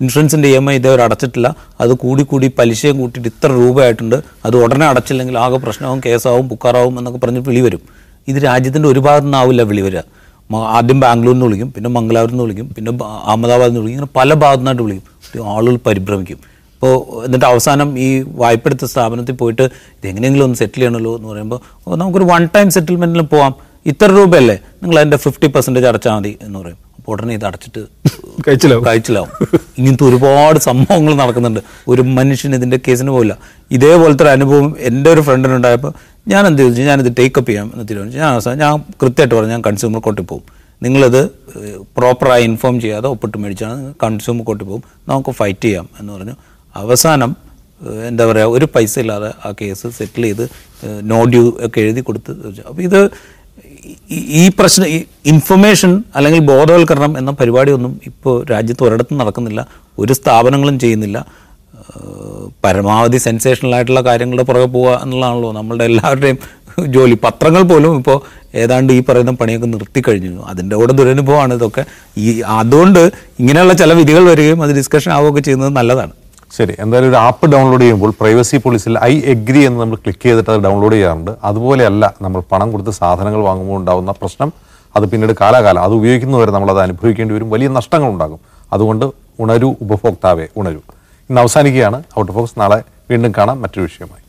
ഇൻഷുറൻസിന്റെ 0.00 0.48
ഇ 0.48 0.54
എം 0.60 0.70
ഐ 0.70 0.74
ഇതുവരെ 0.74 1.02
അടച്ചിട്ടില്ല. 1.02 1.48
അത് 1.80 1.92
കൂടി 2.04 2.22
കൂടി 2.22 2.46
പലിശയും 2.58 2.96
കൂട്ടിയിട്ട് 3.00 3.28
ഇത്ര 3.28 3.48
രൂപയായിട്ടുണ്ട്. 3.52 4.16
അത് 4.46 4.56
ഉടനെ 4.64 4.86
അടച്ചില്ലെങ്കിൽ 4.86 5.38
ആകെ 5.38 5.56
പ്രശ്നമാവും 5.56 6.00
കേസാവും 6.06 6.48
ബുക്കാറാവും 6.48 6.98
എന്നൊക്കെ 6.98 7.20
പറഞ്ഞ് 7.24 7.42
വിളി 7.48 7.60
വരും. 7.60 7.82
ഇത് 8.28 8.36
രാജ്യത്തിന്റെ 8.44 8.88
ഒരു 8.88 9.00
ഭാഗത്തു 9.00 9.26
നിന്നാവില്ല 9.26 9.62
വിളി 9.62 9.80
വരിക. 9.80 10.02
ആദ്യം 10.78 11.00
ബാംഗ്ലൂരിൽ 11.00 11.36
നിന്ന് 11.36 11.46
വിളിക്കും 11.46 11.72
പിന്നെ 11.72 11.90
മംഗലാപുരത്ത് 11.90 12.34
നിന്ന് 12.34 12.44
വിളിക്കും 12.44 12.66
പിന്നെ 12.76 12.92
അഹമ്മദാബാദിൽ 13.26 13.70
നിന്ന് 13.70 13.80
വിളിക്കും 13.80 13.98
ഇങ്ങനെ 13.98 14.20
പല 14.20 14.34
ഭാഗത്തു 14.34 14.60
നിന്നായിട്ട് 14.60 14.82
വിളിക്കും. 14.82 15.48
ആളുകൾ 15.54 15.76
പരിഭ്രമിക്കും. 15.86 16.51
ഇപ്പോൾ 16.82 17.24
എന്നിട്ട് 17.24 17.46
അവസാനം 17.46 17.98
ഈ 17.98 18.24
വായ്പ 18.28 18.60
എടുത്ത 18.66 18.84
സ്ഥാപനത്തിൽ 18.84 19.32
പോയിട്ട് 19.32 19.62
ഇതെങ്ങനെയെങ്കിലും 19.62 20.44
ഒന്ന് 20.44 20.56
സെറ്റിൽ 20.56 20.76
ചെയ്യണമല്ലോ 20.76 21.16
എന്ന് 21.16 21.28
പറയുമ്പോൾ 21.28 21.60
നമുക്കൊരു 21.96 22.24
വൺ 22.24 22.48
ടൈം 22.56 22.70
സെറ്റിൽമെന്റിൽ 22.70 23.22
പോവാം. 23.22 23.54
ഇത്ര 23.86 24.06
രൂപയല്ലേ? 24.06 24.58
നിങ്ങൾ 24.82 24.98
അതിന്റെ 24.98 25.16
ഫിഫ്റ്റി 25.16 25.46
പെർസെന്റേജ് 25.46 25.86
അടച്ചാൽ 25.86 26.14
മതി 26.14 26.38
എന്ന് 26.42 26.58
പറയും. 26.58 26.76
അപ്പോൾ 26.96 27.12
ഉടനെ 27.12 27.34
ഇത് 27.34 27.44
അടച്ചിട്ട് 27.44 27.80
കഴിച്ചിലാവും. 28.48 28.84
കഴിച്ചിലാവും. 28.84 29.30
ഇങ്ങനത്തെ 29.78 30.04
ഒരുപാട് 30.04 30.58
സംഭവങ്ങൾ 30.58 31.14
നടക്കുന്നുണ്ട്. 31.14 31.60
ഒരു 31.88 32.02
മനുഷ്യൻ 32.02 32.54
ഇതിന്റെ 32.54 32.80
കേസിന് 32.88 33.10
പോകില്ല 33.10 33.38
ഇതേപോലത്തെ 33.70 34.22
ഒരു 34.22 34.30
അനുഭവം 34.30 34.76
എന്റെ 34.80 35.10
ഒരു 35.12 35.20
ഫ്രണ്ടിനുണ്ടായപ്പോൾ 35.20 35.92
ഞാൻ 36.28 36.46
എന്ത് 36.46 36.62
ചോദിച്ചു? 36.62 36.82
ഞാനിത് 36.82 37.16
ടേക്കപ്പ് 37.18 37.50
ചെയ്യാം 37.50 37.72
എന്ന് 37.74 37.88
തീരുമാനിച്ചു. 37.90 38.18
ഞാൻ 38.18 38.32
അവസാനം 38.32 38.58
ഞാൻ 38.58 38.78
കൃത്യമായിട്ട് 38.78 39.34
പറഞ്ഞു 39.34 39.50
ഞാൻ 39.50 39.62
കൺസ്യൂമർ 39.66 40.00
കോർട്ടിൽ 40.00 40.22
പോകും. 40.22 40.42
നിങ്ങളിത് 40.82 41.26
പ്രോപ്പറായി 41.96 42.44
ഇൻഫോം 42.44 42.80
ചെയ്യാതെ 42.80 43.08
ഒപ്പിട്ട് 43.08 43.38
മേടിച്ചാണ് 43.38 43.94
കൺസ്യൂമർ 44.02 44.44
കോർട്ടിൽ 44.44 44.64
പോകും. 44.64 44.82
നമുക്ക് 45.08 45.30
ഫൈറ്റ് 45.30 45.64
ചെയ്യാം 45.64 45.88
എന്ന് 46.00 46.12
പറഞ്ഞു. 46.12 46.36
അവസാനം 46.76 47.36
എന്താ 48.08 48.26
പറയുക 48.26 48.46
ഒരു 48.46 48.68
പൈസ 48.74 48.98
ഇല്ലാതെ 48.98 49.30
ആ 49.44 49.52
കേസ് 49.60 49.90
സെറ്റിൽ 49.98 50.22
ചെയ്ത് 50.22 50.50
നോ 51.02 51.24
ഡ്യൂ 51.24 51.52
ഒക്കെ 51.60 51.80
എഴുതി 51.80 52.00
കൊടുത്ത് 52.00 52.30
അപ്പോൾ 52.68 52.82
ഇത് 52.82 53.10
ഈ- 54.10 54.50
പ്രശ്നം 54.58 54.86
ഇൻഫർമേഷൻ 55.26 56.04
അല്ലെങ്കിൽ 56.16 56.40
ബോധവൽക്കരണം 56.40 57.18
എന്ന 57.18 57.30
പരിപാടിയൊന്നും 57.30 58.00
ഇപ്പോൾ 58.06 58.46
രാജ്യത്ത് 58.50 58.84
ഒരിടത്തും 58.84 59.18
നടക്കുന്നില്ല 59.18 59.66
ഒരു 59.98 60.12
സ്ഥാപനങ്ങളും 60.12 60.78
ചെയ്യുന്നില്ല. 60.78 61.26
പരമാവധി 62.64 63.18
സെൻസേഷണൽ 63.18 63.74
ആയിട്ടുള്ള 63.74 64.00
കാര്യങ്ങളുടെ 64.00 64.42
പുറകെ 64.42 64.64
പോവുക 64.64 65.00
എന്നുള്ളതാണല്ലോ 65.02 65.52
നമ്മളുടെ 65.52 65.84
എല്ലാവരുടെയും 65.84 66.38
ജോലി. 66.88 67.18
പത്രങ്ങൾ 67.24 67.62
പോലും 67.62 67.96
ഇപ്പോൾ 67.96 68.22
ഏതാണ്ട് 68.54 68.92
ഈ 68.92 69.02
പറയുന്ന 69.02 69.30
പണിയൊക്കെ 69.30 69.66
നിർത്തിക്കഴിഞ്ഞു 69.66 70.42
അതിന്റെ 70.42 70.76
കൂടെ 70.76 70.92
ദുരനുഭവമാണ് 70.92 71.54
ഇതൊക്കെ. 71.54 71.84
ഈ 72.18 72.40
അതുകൊണ്ട് 72.40 73.12
ഇങ്ങനെയുള്ള 73.40 73.72
ചില 73.72 73.92
വിധികൾ 73.92 74.24
വരികയും 74.30 74.62
അത് 74.62 74.70
ഡിസ്കഷൻ 74.70 75.12
ആവുകയൊക്കെ 75.12 75.40
ചെയ്യുന്നത് 75.40 75.76
നല്ലതാണ്. 75.76 76.12
ശരി 76.56 76.74
എന്തായാലും 76.78 77.08
ഒരു 77.08 77.16
ആപ്പ് 77.16 77.46
ഡൗൺലോഡ് 77.52 77.82
ചെയ്യുമ്പോൾ 77.82 78.14
പ്രൈവസി 78.20 78.56
പോളിസിയിൽ 78.56 78.98
ഐ 78.98 79.20
എഗ്രി 79.20 79.58
എന്ന് 79.58 79.80
നമ്മൾ 79.80 79.96
ക്ലിക്ക് 79.96 80.22
ചെയ്തിട്ട് 80.22 80.50
അത് 80.50 80.60
ഡൗൺലോഡ് 80.60 80.92
ചെയ്യാറുണ്ട്. 80.92 81.30
അതുപോലെയല്ല 81.44 82.14
നമ്മൾ 82.22 82.40
പണം 82.52 82.72
കൊടുത്ത് 82.72 82.90
സാധനങ്ങൾ 82.90 83.40
വാങ്ങുമ്പോൾ 83.40 83.76
ഉണ്ടാകുന്ന 83.76 84.12
പ്രശ്നം 84.12 84.52
അത് 84.96 85.04
പിന്നീട് 85.10 85.32
കാലാകാലം 85.40 85.82
അത് 85.82 85.92
ഉപയോഗിക്കുന്നവരെ 85.92 86.50
നമ്മൾ 86.50 86.70
അത് 86.70 86.80
അനുഭവിക്കേണ്ടി 86.80 87.34
വരും. 87.34 87.50
വലിയ 87.50 87.68
നഷ്ടങ്ങൾ 87.68 88.08
ഉണ്ടാകും. 88.08 88.40
അതുകൊണ്ട് 88.72 89.06
ഉണരു 89.40 89.76
ഉപഭോക്താവെ 89.80 90.48
ഉണരു. 90.56 90.82
ഇന്ന് 91.30 91.40
അവസാനിക്കുകയാണ്. 91.40 92.02
ഔട്ട് 92.18 92.32
ഓഫ് 92.32 92.38
ബോക്സ് 92.38 92.60
നാളെ 92.60 92.82
വീണ്ടും 93.10 93.32
കാണാം. 93.38 93.62
മറ്റൊരു 93.62 93.82
വിഷയമായി 93.82 94.21